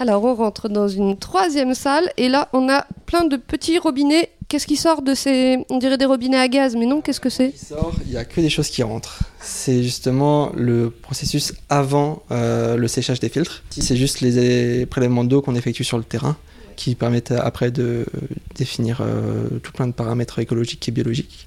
Alors 0.00 0.24
on 0.24 0.34
rentre 0.34 0.70
dans 0.70 0.88
une 0.88 1.18
troisième 1.18 1.74
salle 1.74 2.10
et 2.16 2.30
là 2.30 2.48
on 2.54 2.70
a 2.70 2.86
plein 3.04 3.26
de 3.26 3.36
petits 3.36 3.78
robinets. 3.78 4.30
Qu'est-ce 4.48 4.66
qui 4.66 4.76
sort 4.76 5.02
de 5.02 5.12
ces... 5.12 5.58
On 5.68 5.76
dirait 5.76 5.98
des 5.98 6.06
robinets 6.06 6.38
à 6.38 6.48
gaz, 6.48 6.74
mais 6.74 6.86
non, 6.86 7.02
qu'est-ce 7.02 7.20
que 7.20 7.28
c'est? 7.28 7.50
Qui 7.50 7.66
sort, 7.66 7.94
il 8.06 8.12
n'y 8.12 8.16
a 8.16 8.24
que 8.24 8.40
des 8.40 8.48
choses 8.48 8.70
qui 8.70 8.82
rentrent. 8.82 9.20
C'est 9.42 9.82
justement 9.82 10.52
le 10.56 10.88
processus 10.88 11.52
avant 11.68 12.22
euh, 12.30 12.78
le 12.78 12.88
séchage 12.88 13.20
des 13.20 13.28
filtres. 13.28 13.62
C'est 13.68 13.94
juste 13.94 14.22
les 14.22 14.86
prélèvements 14.86 15.22
d'eau 15.22 15.42
qu'on 15.42 15.54
effectue 15.54 15.84
sur 15.84 15.98
le 15.98 16.04
terrain 16.04 16.38
qui 16.76 16.94
permettent 16.94 17.32
après 17.32 17.70
de 17.70 18.06
définir 18.54 19.02
euh, 19.02 19.50
tout 19.62 19.70
plein 19.70 19.86
de 19.86 19.92
paramètres 19.92 20.38
écologiques 20.38 20.88
et 20.88 20.92
biologiques 20.92 21.46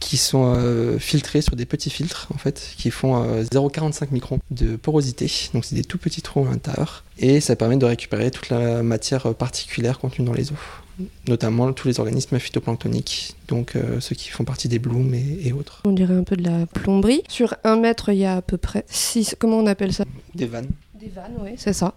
qui 0.00 0.16
sont 0.16 0.54
euh, 0.56 0.98
filtrés 0.98 1.42
sur 1.42 1.54
des 1.54 1.66
petits 1.66 1.90
filtres 1.90 2.26
en 2.34 2.38
fait 2.38 2.74
qui 2.76 2.90
font 2.90 3.22
euh, 3.22 3.44
0,45 3.44 4.08
microns 4.10 4.40
de 4.50 4.74
porosité. 4.76 5.30
Donc 5.54 5.64
c'est 5.64 5.76
des 5.76 5.84
tout 5.84 5.98
petits 5.98 6.22
trous 6.22 6.46
à 6.46 6.50
l'intérieur. 6.50 7.04
Et 7.18 7.40
ça 7.40 7.54
permet 7.54 7.76
de 7.76 7.84
récupérer 7.84 8.30
toute 8.30 8.48
la 8.48 8.82
matière 8.82 9.34
particulière 9.34 9.98
contenue 9.98 10.26
dans 10.26 10.32
les 10.32 10.50
eaux. 10.50 11.06
Notamment 11.28 11.72
tous 11.72 11.88
les 11.88 12.00
organismes 12.00 12.38
phytoplanctoniques. 12.38 13.36
Donc 13.48 13.76
euh, 13.76 14.00
ceux 14.00 14.14
qui 14.14 14.30
font 14.30 14.44
partie 14.44 14.68
des 14.68 14.78
blooms 14.78 15.14
et, 15.14 15.46
et, 15.46 15.52
autres. 15.52 15.82
On 15.84 15.92
dirait 15.92 16.14
un 16.14 16.24
peu 16.24 16.36
de 16.36 16.44
la 16.48 16.66
plomberie. 16.66 17.22
Sur 17.28 17.54
un 17.62 17.76
mètre 17.76 18.08
il 18.08 18.18
y 18.18 18.24
a 18.24 18.36
à 18.36 18.42
peu 18.42 18.56
près 18.56 18.84
6 18.88 19.36
comment 19.38 19.58
on 19.58 19.66
appelle 19.66 19.92
ça? 19.92 20.04
Des 20.34 20.46
vannes. 20.46 20.70
Des 20.98 21.08
vannes 21.08 21.36
oui 21.40 21.50
c'est 21.56 21.74
ça. 21.74 21.94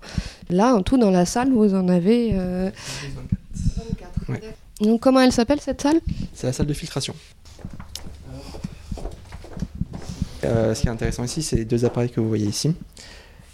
Là 0.50 0.76
en 0.76 0.82
tout 0.82 0.98
dans 0.98 1.12
la 1.12 1.26
salle 1.26 1.52
vous 1.52 1.74
en 1.74 1.88
avez 1.88 2.32
euh... 2.34 2.70
24. 3.56 4.30
Ouais. 4.30 4.42
donc 4.82 5.02
comment 5.02 5.20
elle 5.22 5.32
s'appelle 5.32 5.60
cette 5.62 5.82
salle? 5.82 6.00
C'est 6.34 6.48
la 6.48 6.54
salle 6.54 6.68
de 6.68 6.74
filtration 6.74 7.16
Euh, 8.30 9.02
ce 10.44 10.82
qui 10.82 10.88
est 10.88 10.92
intéressant 10.92 11.24
ici, 11.24 11.42
c'est 11.42 11.56
les 11.56 11.66
deux 11.66 11.86
appareils 11.86 12.10
que 12.10 12.20
vous 12.20 12.28
voyez 12.28 12.48
ici. 12.48 12.74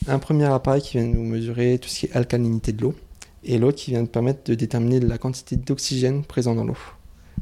Un 0.08 0.20
premier 0.20 0.46
appareil 0.46 0.82
qui 0.82 0.98
vient 0.98 1.08
nous 1.08 1.24
mesurer 1.24 1.78
tout 1.80 1.90
ce 1.90 2.00
qui 2.00 2.06
est 2.08 2.16
alcalinité 2.16 2.72
de 2.72 2.82
l'eau, 2.82 2.96
et 3.44 3.58
l'autre 3.58 3.78
qui 3.78 3.92
vient 3.92 4.02
nous 4.02 4.08
permettre 4.08 4.44
de 4.46 4.56
déterminer 4.56 5.00
la 5.00 5.18
quantité 5.18 5.56
d'oxygène 5.56 6.24
présent 6.24 6.56
dans 6.56 6.64
l'eau. 6.64 6.78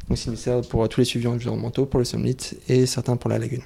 Donc 0.09 0.17
c'est 0.17 0.29
nécessaire 0.29 0.61
pour 0.61 0.87
tous 0.89 1.01
les 1.01 1.05
suivis 1.05 1.27
environnementaux, 1.27 1.85
pour 1.85 1.99
le 1.99 2.05
somnite 2.05 2.55
et 2.69 2.85
certains 2.85 3.17
pour 3.17 3.29
la 3.29 3.39
lagune. 3.39 3.63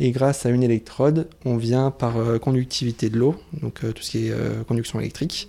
Et 0.00 0.10
grâce 0.10 0.44
à 0.44 0.50
une 0.50 0.64
électrode, 0.64 1.28
on 1.44 1.56
vient 1.56 1.92
par 1.92 2.16
euh, 2.16 2.38
conductivité 2.38 3.08
de 3.10 3.18
l'eau, 3.18 3.36
donc 3.62 3.84
euh, 3.84 3.92
tout 3.92 4.02
ce 4.02 4.10
qui 4.10 4.26
est 4.26 4.32
euh, 4.32 4.64
conduction 4.64 4.98
électrique, 4.98 5.48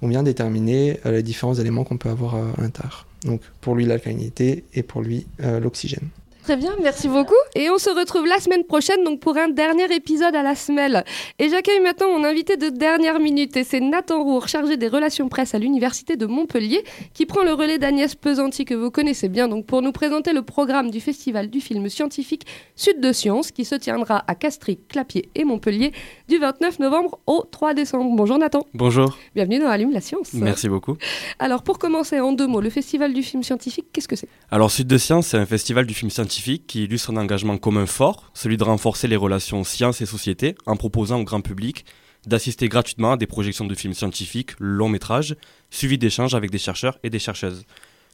on 0.00 0.08
vient 0.08 0.22
déterminer 0.22 0.98
euh, 1.04 1.12
les 1.12 1.22
différents 1.22 1.54
éléments 1.54 1.84
qu'on 1.84 1.98
peut 1.98 2.08
avoir 2.08 2.34
euh, 2.34 2.50
à 2.56 2.62
l'intérieur. 2.62 3.06
Donc 3.24 3.42
pour 3.60 3.74
lui 3.74 3.84
l'alcalinité 3.84 4.64
et 4.74 4.82
pour 4.82 5.02
lui 5.02 5.26
euh, 5.42 5.60
l'oxygène. 5.60 6.08
Très 6.42 6.56
bien, 6.56 6.74
merci 6.82 7.06
beaucoup. 7.06 7.36
Et 7.54 7.70
on 7.70 7.78
se 7.78 7.88
retrouve 7.88 8.26
la 8.26 8.40
semaine 8.40 8.64
prochaine 8.64 9.04
donc 9.04 9.20
pour 9.20 9.36
un 9.36 9.46
dernier 9.46 9.94
épisode 9.94 10.34
à 10.34 10.42
la 10.42 10.56
semelle. 10.56 11.04
Et 11.38 11.48
j'accueille 11.48 11.78
maintenant 11.78 12.18
mon 12.18 12.24
invité 12.24 12.56
de 12.56 12.68
dernière 12.68 13.20
minute 13.20 13.56
et 13.56 13.62
c'est 13.62 13.78
Nathan 13.78 14.24
Roure, 14.24 14.48
chargé 14.48 14.76
des 14.76 14.88
relations 14.88 15.28
presse 15.28 15.54
à 15.54 15.60
l'Université 15.60 16.16
de 16.16 16.26
Montpellier, 16.26 16.82
qui 17.14 17.26
prend 17.26 17.44
le 17.44 17.52
relais 17.52 17.78
d'Agnès 17.78 18.16
Pesanti 18.16 18.64
que 18.64 18.74
vous 18.74 18.90
connaissez 18.90 19.28
bien 19.28 19.46
donc 19.46 19.66
pour 19.66 19.82
nous 19.82 19.92
présenter 19.92 20.32
le 20.32 20.42
programme 20.42 20.90
du 20.90 21.00
Festival 21.00 21.48
du 21.48 21.60
film 21.60 21.88
scientifique 21.88 22.44
Sud 22.74 23.00
de 23.00 23.12
Sciences 23.12 23.52
qui 23.52 23.64
se 23.64 23.76
tiendra 23.76 24.24
à 24.26 24.34
Castries, 24.34 24.80
Clapier 24.88 25.28
et 25.36 25.44
Montpellier 25.44 25.92
du 26.26 26.38
29 26.38 26.80
novembre 26.80 27.20
au 27.28 27.46
3 27.48 27.74
décembre. 27.74 28.16
Bonjour 28.16 28.38
Nathan. 28.38 28.66
Bonjour. 28.74 29.16
Bienvenue 29.36 29.60
dans 29.60 29.68
Allume 29.68 29.92
la 29.92 30.00
science. 30.00 30.32
Merci 30.32 30.68
beaucoup. 30.68 30.96
Alors 31.38 31.62
pour 31.62 31.78
commencer 31.78 32.18
en 32.18 32.32
deux 32.32 32.48
mots, 32.48 32.60
le 32.60 32.70
Festival 32.70 33.12
du 33.12 33.22
film 33.22 33.44
scientifique, 33.44 33.86
qu'est-ce 33.92 34.08
que 34.08 34.16
c'est? 34.16 34.28
Alors 34.50 34.72
Sud 34.72 34.88
de 34.88 34.98
Sciences, 34.98 35.28
c'est 35.28 35.38
un 35.38 35.46
festival 35.46 35.86
du 35.86 35.94
film 35.94 36.10
scientifique 36.10 36.31
qui 36.66 36.84
illustre 36.84 37.10
un 37.10 37.16
engagement 37.16 37.58
commun 37.58 37.86
fort, 37.86 38.30
celui 38.34 38.56
de 38.56 38.64
renforcer 38.64 39.08
les 39.08 39.16
relations 39.16 39.64
sciences 39.64 40.00
et 40.00 40.06
société 40.06 40.54
en 40.66 40.76
proposant 40.76 41.20
au 41.20 41.24
grand 41.24 41.40
public 41.40 41.84
d'assister 42.26 42.68
gratuitement 42.68 43.12
à 43.12 43.16
des 43.16 43.26
projections 43.26 43.66
de 43.66 43.74
films 43.74 43.94
scientifiques, 43.94 44.52
longs 44.60 44.88
métrages, 44.88 45.34
suivis 45.70 45.98
d'échanges 45.98 46.34
avec 46.34 46.50
des 46.50 46.58
chercheurs 46.58 46.98
et 47.02 47.10
des 47.10 47.18
chercheuses. 47.18 47.64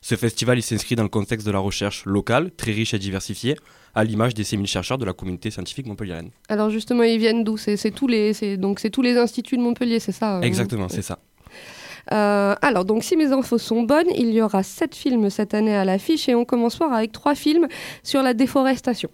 Ce 0.01 0.15
festival 0.15 0.59
il 0.59 0.63
s'inscrit 0.63 0.97
dans 0.97 1.03
le 1.03 1.09
contexte 1.09 1.47
de 1.47 1.53
la 1.53 1.59
recherche 1.59 2.05
locale, 2.07 2.51
très 2.57 2.73
riche 2.73 2.95
et 2.95 2.99
diversifiée, 2.99 3.57
à 3.95 4.05
l'image 4.05 4.35
des 4.35 4.45
6000 4.45 4.67
chercheurs 4.67 4.99
de 4.99 5.05
la 5.05 5.13
communauté 5.13 5.51
scientifique 5.51 5.87
montpelliéraine. 5.87 6.31
Alors 6.49 6.71
justement, 6.71 7.03
ils 7.03 7.19
viennent 7.19 7.45
d'où? 7.45 7.57
C'est 7.57 7.91
tous 7.91 8.07
les, 8.07 8.57
donc 8.57 8.81
c'est 8.81 8.91
tous 8.91 9.03
les 9.03 9.17
instituts 9.17 9.57
de 9.57 9.63
Montpellier, 9.63 9.99
c'est 9.99 10.13
ça 10.13 10.41
Exactement, 10.43 10.85
euh, 10.85 10.89
c'est 10.89 11.03
ça. 11.03 11.19
Euh, 12.13 12.55
alors, 12.63 12.85
donc, 12.85 13.05
si 13.05 13.17
mes 13.17 13.33
infos 13.33 13.59
sont 13.59 13.83
bonnes, 13.83 14.11
il 14.17 14.31
y 14.33 14.41
aura 14.41 14.63
sept 14.63 14.95
films 14.95 15.31
cette 15.31 15.55
année 15.55 15.77
à 15.77 15.85
l'affiche 15.85 16.29
et 16.29 16.35
on 16.35 16.45
commence 16.45 16.77
soir 16.77 16.93
avec 16.93 17.13
trois 17.13 17.35
films 17.35 17.69
sur 18.03 18.23
la 18.23 18.35
déforestation. 18.35 19.11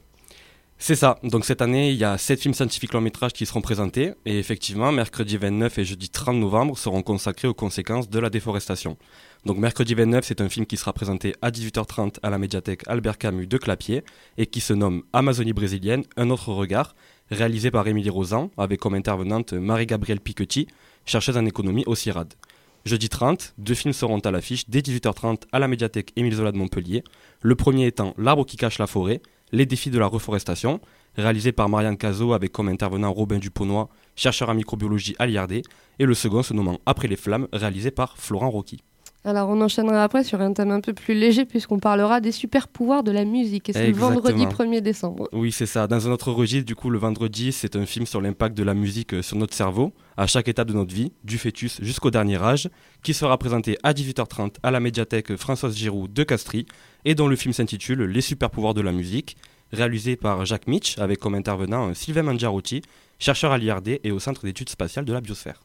C'est 0.78 0.96
ça. 0.96 1.18
Donc 1.22 1.44
cette 1.44 1.62
année, 1.62 1.90
il 1.90 1.96
y 1.96 2.04
a 2.04 2.18
sept 2.18 2.40
films 2.40 2.52
scientifiques 2.52 2.92
long 2.92 3.00
métrage 3.00 3.33
qui 3.33 3.46
seront 3.46 3.61
présentés. 3.61 4.12
Et 4.26 4.38
effectivement, 4.38 4.92
mercredi 4.92 5.37
29 5.37 5.78
et 5.78 5.85
jeudi 5.85 6.11
30 6.11 6.37
novembre 6.37 6.76
seront 6.76 7.00
consacrés 7.00 7.48
aux 7.48 7.54
conséquences 7.54 8.11
de 8.11 8.18
la 8.18 8.28
déforestation. 8.28 8.98
Donc 9.46 9.57
mercredi 9.57 9.94
29, 9.94 10.24
c'est 10.26 10.40
un 10.40 10.48
film 10.48 10.66
qui 10.66 10.76
sera 10.76 10.92
présenté 10.92 11.37
à 11.42 11.50
18h30 11.50 12.16
à 12.22 12.28
la 12.28 12.38
médiathèque 12.38 12.83
Albert 12.87 13.18
Camus 13.18 13.46
de 13.46 13.57
Clapier 13.57 14.02
et 14.37 14.46
qui 14.46 14.61
se 14.61 14.72
nomme 14.72 15.04
Amazonie 15.12 15.52
brésilienne, 15.52 16.02
un 16.16 16.28
autre 16.28 16.52
regard, 16.52 16.94
réalisé 17.30 17.70
par 17.70 17.87
Émilie 17.87 18.11
Rosan 18.11 18.50
avec 18.59 18.80
comme 18.80 18.94
intervenante 18.94 19.52
Marie-Gabrielle 19.52 20.20
Piquetti, 20.20 20.66
chercheuse 21.07 21.37
en 21.37 21.46
économie 21.46 21.85
au 21.87 21.94
CIRAD. 21.94 22.35
Jeudi 22.84 23.08
30, 23.08 23.54
deux 23.56 23.72
films 23.72 23.94
seront 23.94 24.18
à 24.18 24.30
l'affiche 24.30 24.68
dès 24.68 24.80
18h30 24.80 25.44
à 25.52 25.58
la 25.58 25.68
médiathèque 25.68 26.12
Émile 26.16 26.34
Zola 26.34 26.52
de 26.52 26.58
Montpellier. 26.58 27.02
Le 27.40 27.54
premier 27.54 27.86
étant 27.86 28.12
L'arbre 28.18 28.44
qui 28.44 28.58
cache 28.58 28.78
la 28.78 28.86
forêt, 28.86 29.22
les 29.52 29.64
défis 29.64 29.88
de 29.88 29.98
la 29.98 30.04
reforestation, 30.04 30.80
réalisé 31.16 31.50
par 31.50 31.70
Marianne 31.70 31.96
Cazot 31.96 32.34
avec 32.34 32.52
comme 32.52 32.68
intervenant 32.68 33.10
Robin 33.10 33.38
Duponnois, 33.38 33.88
chercheur 34.16 34.50
en 34.50 34.54
microbiologie 34.54 35.16
à 35.18 35.24
l'IRD, 35.24 35.62
et 35.98 36.04
le 36.04 36.12
second 36.12 36.42
se 36.42 36.52
nommant 36.52 36.78
Après 36.84 37.08
les 37.08 37.16
flammes, 37.16 37.48
réalisé 37.54 37.90
par 37.90 38.18
Florent 38.18 38.50
Rocky. 38.50 38.82
Alors 39.26 39.48
on 39.48 39.58
enchaînera 39.62 40.04
après 40.04 40.22
sur 40.22 40.42
un 40.42 40.52
thème 40.52 40.70
un 40.70 40.82
peu 40.82 40.92
plus 40.92 41.14
léger 41.14 41.46
puisqu'on 41.46 41.78
parlera 41.78 42.20
des 42.20 42.30
super 42.30 42.68
pouvoirs 42.68 43.02
de 43.02 43.10
la 43.10 43.24
musique 43.24 43.70
et 43.70 43.72
c'est 43.72 43.87
le 43.87 43.94
vendredi 43.94 44.44
1er 44.44 44.82
décembre. 44.82 45.30
Oui 45.32 45.50
c'est 45.50 45.64
ça, 45.64 45.87
dans 45.87 46.06
un 46.06 46.10
autre 46.10 46.30
registre 46.30 46.66
du 46.66 46.74
coup 46.74 46.90
le 46.90 46.98
vendredi 46.98 47.50
c'est 47.50 47.74
un 47.74 47.87
film 47.87 48.04
sur 48.04 48.20
l'impact 48.20 48.54
de 48.54 48.62
la 48.62 48.74
musique 48.74 49.22
sur 49.22 49.38
notre 49.38 49.54
cerveau 49.54 49.94
à 50.18 50.26
chaque 50.26 50.48
étape 50.48 50.68
de 50.68 50.74
notre 50.74 50.94
vie, 50.94 51.12
du 51.24 51.38
fœtus 51.38 51.80
jusqu'au 51.80 52.10
dernier 52.10 52.37
âge, 52.42 52.68
qui 53.02 53.14
sera 53.14 53.38
présenté 53.38 53.78
à 53.82 53.94
18h30 53.94 54.56
à 54.62 54.70
la 54.70 54.78
médiathèque 54.78 55.37
Françoise 55.37 55.74
Giroud 55.74 56.12
de 56.12 56.22
Castries 56.22 56.66
et 57.06 57.14
dont 57.14 57.26
le 57.26 57.37
film 57.37 57.54
s'intitule 57.54 58.02
Les 58.02 58.20
super 58.20 58.50
pouvoirs 58.50 58.74
de 58.74 58.82
la 58.82 58.92
musique, 58.92 59.38
réalisé 59.72 60.16
par 60.16 60.44
Jacques 60.44 60.66
Mitch 60.66 60.98
avec 60.98 61.18
comme 61.18 61.34
intervenant 61.34 61.94
Sylvain 61.94 62.24
Mangiarotti, 62.24 62.82
chercheur 63.18 63.52
à 63.52 63.58
l'IRD 63.58 64.00
et 64.04 64.12
au 64.12 64.18
Centre 64.18 64.44
d'études 64.44 64.68
spatiales 64.68 65.06
de 65.06 65.14
la 65.14 65.22
biosphère. 65.22 65.62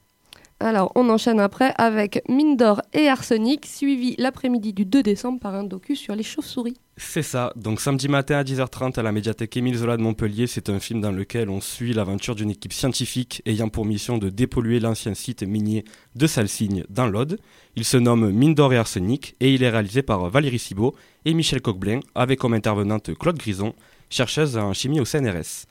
Alors, 0.61 0.91
on 0.95 1.07
enchaîne 1.09 1.39
après 1.39 1.73
avec 1.77 2.21
Mine 2.27 2.57
d'or 2.57 2.81
et 2.91 3.07
Arsenic, 3.07 3.65
suivi 3.65 4.15
l'après-midi 4.17 4.73
du 4.73 4.83
2 4.83 5.01
décembre 5.01 5.39
par 5.39 5.55
un 5.55 5.63
docu 5.63 5.95
sur 5.95 6.15
les 6.15 6.23
chauves-souris. 6.23 6.75
C'est 6.97 7.23
ça. 7.23 7.53
Donc, 7.55 7.79
samedi 7.79 8.09
matin 8.09 8.35
à 8.35 8.43
10h30 8.43 8.99
à 8.99 9.03
la 9.03 9.13
médiathèque 9.13 9.55
Émile 9.55 9.77
Zola 9.77 9.95
de 9.95 10.01
Montpellier, 10.01 10.47
c'est 10.47 10.69
un 10.69 10.81
film 10.81 10.99
dans 10.99 11.13
lequel 11.13 11.49
on 11.49 11.61
suit 11.61 11.93
l'aventure 11.93 12.35
d'une 12.35 12.49
équipe 12.49 12.73
scientifique 12.73 13.41
ayant 13.45 13.69
pour 13.69 13.85
mission 13.85 14.17
de 14.17 14.29
dépolluer 14.29 14.81
l'ancien 14.81 15.13
site 15.13 15.43
minier 15.43 15.85
de 16.15 16.27
Salsigne 16.27 16.83
dans 16.89 17.07
l'Aude. 17.07 17.39
Il 17.77 17.85
se 17.85 17.95
nomme 17.95 18.29
Mine 18.29 18.53
d'or 18.53 18.73
et 18.73 18.77
Arsenic 18.77 19.35
et 19.39 19.53
il 19.53 19.63
est 19.63 19.69
réalisé 19.69 20.01
par 20.01 20.29
Valérie 20.29 20.59
Cibot 20.59 20.93
et 21.23 21.33
Michel 21.33 21.61
Coquelin 21.61 22.01
avec 22.15 22.39
comme 22.39 22.53
intervenante 22.53 23.17
Claude 23.17 23.37
Grison, 23.37 23.75
chercheuse 24.09 24.57
en 24.57 24.73
chimie 24.73 24.99
au 24.99 25.05
CNRS. 25.05 25.67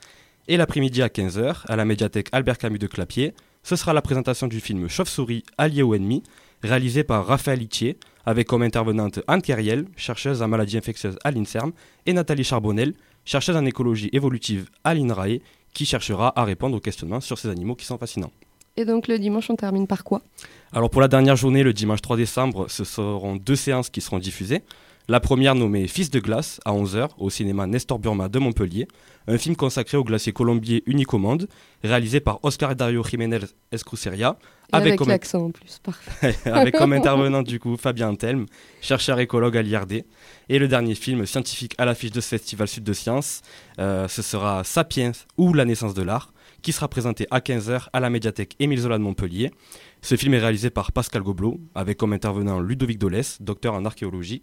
Et 0.47 0.57
l'après-midi 0.57 1.03
à 1.03 1.09
15h 1.09 1.57
à 1.67 1.75
la 1.75 1.85
médiathèque 1.85 2.29
Albert 2.31 2.57
Camus 2.57 2.79
de 2.79 2.87
Clapier, 2.87 3.35
ce 3.63 3.75
sera 3.75 3.93
la 3.93 4.01
présentation 4.01 4.47
du 4.47 4.59
film 4.59 4.87
Chauve-souris 4.87 5.43
allié 5.57 5.81
au 5.81 5.93
ennemi, 5.93 6.23
réalisé 6.63 7.03
par 7.03 7.25
Raphaël 7.25 7.61
Itier, 7.61 7.97
avec 8.25 8.47
comme 8.47 8.61
intervenante 8.61 9.19
Anne 9.27 9.41
Kerriel, 9.41 9.85
chercheuse 9.95 10.41
en 10.41 10.47
maladies 10.47 10.77
infectieuses 10.77 11.17
à 11.23 11.31
l'INSERM, 11.31 11.71
et 12.05 12.13
Nathalie 12.13 12.43
Charbonnel, 12.43 12.93
chercheuse 13.25 13.55
en 13.55 13.65
écologie 13.65 14.09
évolutive 14.13 14.69
à 14.83 14.93
l'INRAE, 14.93 15.39
qui 15.73 15.85
cherchera 15.85 16.33
à 16.39 16.43
répondre 16.43 16.75
aux 16.77 16.79
questionnements 16.79 17.21
sur 17.21 17.37
ces 17.37 17.49
animaux 17.49 17.75
qui 17.75 17.85
sont 17.85 17.97
fascinants. 17.97 18.31
Et 18.77 18.85
donc 18.85 19.07
le 19.07 19.19
dimanche, 19.19 19.49
on 19.49 19.55
termine 19.55 19.87
par 19.87 20.03
quoi? 20.03 20.21
Alors 20.71 20.89
pour 20.89 21.01
la 21.01 21.07
dernière 21.07 21.35
journée, 21.35 21.63
le 21.63 21.73
dimanche 21.73 22.01
3 22.01 22.17
décembre, 22.17 22.67
ce 22.69 22.83
seront 22.83 23.35
deux 23.35 23.55
séances 23.55 23.89
qui 23.89 24.01
seront 24.01 24.19
diffusées. 24.19 24.63
La 25.09 25.19
première 25.19 25.55
nommée 25.55 25.87
Fils 25.87 26.11
de 26.11 26.19
glace 26.19 26.61
à 26.65 26.71
11h 26.71 27.09
au 27.17 27.31
cinéma 27.31 27.65
Nestor 27.65 27.97
Burma 27.97 28.29
de 28.29 28.37
Montpellier, 28.37 28.87
un 29.27 29.39
film 29.39 29.55
consacré 29.55 29.97
au 29.97 30.03
glacier 30.03 30.33
colombier 30.33 30.83
unique 30.85 31.15
au 31.15 31.17
monde, 31.17 31.47
réalisé 31.83 32.19
par 32.19 32.37
Oscar 32.43 32.75
Dario 32.75 33.03
Jiménez 33.03 33.39
Escruceria. 33.71 34.37
Avec, 34.71 34.93
avec 34.93 35.07
l'accent 35.07 35.45
en 35.45 35.49
plus, 35.49 35.79
parfait. 35.81 36.35
avec 36.45 36.75
comme 36.75 36.93
intervenant 36.93 37.41
du 37.41 37.59
coup 37.59 37.75
Fabien 37.75 38.13
Telm, 38.13 38.45
chercheur 38.81 39.19
écologue 39.19 39.57
à 39.57 39.63
l'IRD. 39.63 40.05
Et 40.47 40.59
le 40.59 40.67
dernier 40.67 40.93
film 40.93 41.25
scientifique 41.25 41.73
à 41.79 41.85
l'affiche 41.85 42.11
de 42.11 42.21
ce 42.21 42.27
festival 42.27 42.67
Sud 42.67 42.83
de 42.83 42.93
Sciences, 42.93 43.41
euh, 43.79 44.07
ce 44.07 44.21
sera 44.21 44.63
Sapiens 44.63 45.13
ou 45.37 45.55
La 45.55 45.65
naissance 45.65 45.95
de 45.95 46.03
l'art, 46.03 46.31
qui 46.61 46.71
sera 46.71 46.87
présenté 46.87 47.27
à 47.31 47.39
15h 47.39 47.87
à 47.93 47.99
la 47.99 48.09
médiathèque 48.09 48.55
Émile 48.59 48.79
Zola 48.79 48.97
de 48.97 49.03
Montpellier. 49.03 49.51
Ce 50.01 50.15
film 50.15 50.33
est 50.33 50.39
réalisé 50.39 50.69
par 50.69 50.91
Pascal 50.91 51.21
Gobelot, 51.21 51.59
avec 51.75 51.97
comme 51.97 52.13
intervenant 52.13 52.59
Ludovic 52.59 52.97
Dolès, 52.97 53.41
docteur 53.41 53.73
en 53.73 53.85
archéologie. 53.85 54.41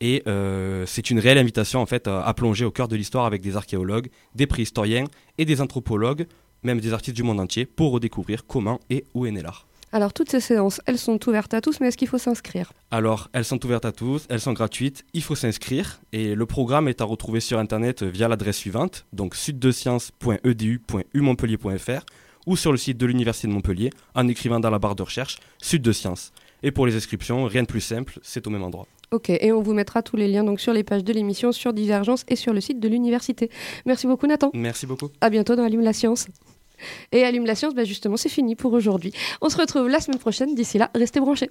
Et 0.00 0.22
euh, 0.26 0.84
c'est 0.86 1.10
une 1.10 1.18
réelle 1.18 1.38
invitation 1.38 1.80
en 1.80 1.86
fait 1.86 2.08
à, 2.08 2.22
à 2.22 2.34
plonger 2.34 2.64
au 2.64 2.70
cœur 2.70 2.88
de 2.88 2.96
l'histoire 2.96 3.24
avec 3.24 3.42
des 3.42 3.56
archéologues, 3.56 4.08
des 4.34 4.46
préhistoriens 4.46 5.04
et 5.38 5.44
des 5.44 5.60
anthropologues, 5.60 6.26
même 6.62 6.80
des 6.80 6.92
artistes 6.92 7.16
du 7.16 7.22
monde 7.22 7.40
entier, 7.40 7.66
pour 7.66 7.92
redécouvrir 7.92 8.46
comment 8.46 8.80
et 8.90 9.04
où 9.14 9.26
est 9.26 9.30
né 9.30 9.42
l'art. 9.42 9.66
Alors 9.96 10.12
toutes 10.12 10.30
ces 10.30 10.40
séances, 10.40 10.82
elles 10.84 10.98
sont 10.98 11.18
ouvertes 11.26 11.54
à 11.54 11.62
tous, 11.62 11.80
mais 11.80 11.88
est-ce 11.88 11.96
qu'il 11.96 12.06
faut 12.06 12.18
s'inscrire? 12.18 12.74
Alors, 12.90 13.30
elles 13.32 13.46
sont 13.46 13.64
ouvertes 13.64 13.86
à 13.86 13.92
tous, 13.92 14.26
elles 14.28 14.42
sont 14.42 14.52
gratuites, 14.52 15.06
il 15.14 15.22
faut 15.22 15.34
s'inscrire 15.34 16.02
et 16.12 16.34
le 16.34 16.44
programme 16.44 16.86
est 16.86 17.00
à 17.00 17.06
retrouver 17.06 17.40
sur 17.40 17.58
internet 17.58 18.02
via 18.02 18.28
l'adresse 18.28 18.58
suivante, 18.58 19.06
donc 19.14 19.34
sud-de-sciences.edu.umontpellier.fr 19.34 22.04
ou 22.44 22.58
sur 22.58 22.72
le 22.72 22.76
site 22.76 22.98
de 22.98 23.06
l'Université 23.06 23.48
de 23.48 23.54
Montpellier 23.54 23.88
en 24.14 24.28
écrivant 24.28 24.60
dans 24.60 24.68
la 24.68 24.78
barre 24.78 24.96
de 24.96 25.02
recherche 25.02 25.38
Sud 25.62 25.80
de 25.80 25.92
Sciences. 25.92 26.30
Et 26.62 26.72
pour 26.72 26.86
les 26.86 26.94
inscriptions, 26.94 27.46
rien 27.46 27.62
de 27.62 27.66
plus 27.66 27.80
simple, 27.80 28.18
c'est 28.20 28.46
au 28.46 28.50
même 28.50 28.64
endroit. 28.64 28.86
Ok, 29.12 29.30
et 29.30 29.50
on 29.50 29.62
vous 29.62 29.72
mettra 29.72 30.02
tous 30.02 30.16
les 30.16 30.28
liens 30.28 30.44
donc 30.44 30.60
sur 30.60 30.74
les 30.74 30.84
pages 30.84 31.04
de 31.04 31.12
l'émission, 31.14 31.52
sur 31.52 31.72
Divergence 31.72 32.26
et 32.28 32.36
sur 32.36 32.52
le 32.52 32.60
site 32.60 32.80
de 32.80 32.88
l'université. 32.88 33.48
Merci 33.86 34.06
beaucoup 34.06 34.26
Nathan. 34.26 34.50
Merci 34.52 34.84
beaucoup. 34.84 35.08
À 35.22 35.30
bientôt 35.30 35.56
dans 35.56 35.64
Allume 35.64 35.80
la 35.80 35.94
science. 35.94 36.26
Et 37.12 37.24
Allume 37.24 37.46
la 37.46 37.54
science, 37.54 37.74
bah 37.74 37.84
justement, 37.84 38.16
c'est 38.16 38.28
fini 38.28 38.54
pour 38.54 38.72
aujourd'hui. 38.72 39.12
On 39.40 39.48
se 39.48 39.56
retrouve 39.56 39.88
la 39.88 40.00
semaine 40.00 40.18
prochaine. 40.18 40.54
D'ici 40.54 40.78
là, 40.78 40.90
restez 40.94 41.20
branchés. 41.20 41.50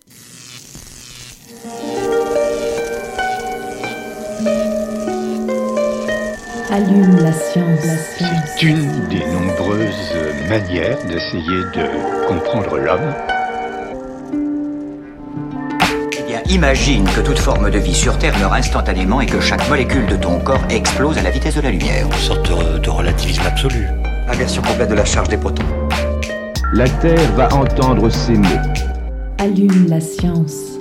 Allume 6.71 7.19
la 7.21 7.31
science. 7.31 8.19
C'est 8.57 8.63
une 8.63 9.07
des 9.07 9.23
nombreuses 9.27 10.13
manières 10.49 10.97
d'essayer 11.05 11.61
de 11.73 12.27
comprendre 12.27 12.77
l'homme. 12.77 13.13
Eh 16.19 16.23
bien, 16.23 16.41
imagine 16.49 17.05
que 17.05 17.21
toute 17.21 17.39
forme 17.39 17.69
de 17.69 17.79
vie 17.79 17.95
sur 17.95 18.17
Terre 18.17 18.37
meurt 18.39 18.53
instantanément 18.53 19.21
et 19.21 19.25
que 19.25 19.39
chaque 19.39 19.67
molécule 19.69 20.05
de 20.07 20.17
ton 20.17 20.39
corps 20.39 20.65
explose 20.69 21.17
à 21.17 21.21
la 21.21 21.29
vitesse 21.29 21.55
de 21.55 21.61
la 21.61 21.71
lumière. 21.71 22.07
Une 22.07 22.13
sorte 22.13 22.49
de, 22.49 22.79
de 22.79 22.89
relativisme 22.89 23.43
absolu. 23.45 23.87
Inversion 24.27 24.61
complète 24.63 24.89
de 24.89 24.95
la 24.95 25.05
charge 25.05 25.29
des 25.29 25.37
protons. 25.37 25.63
La 26.73 26.89
Terre 26.89 27.31
va 27.35 27.53
entendre 27.53 28.09
ces 28.09 28.33
mots. 28.33 28.47
Allume 29.37 29.87
la 29.87 30.01
science. 30.01 30.74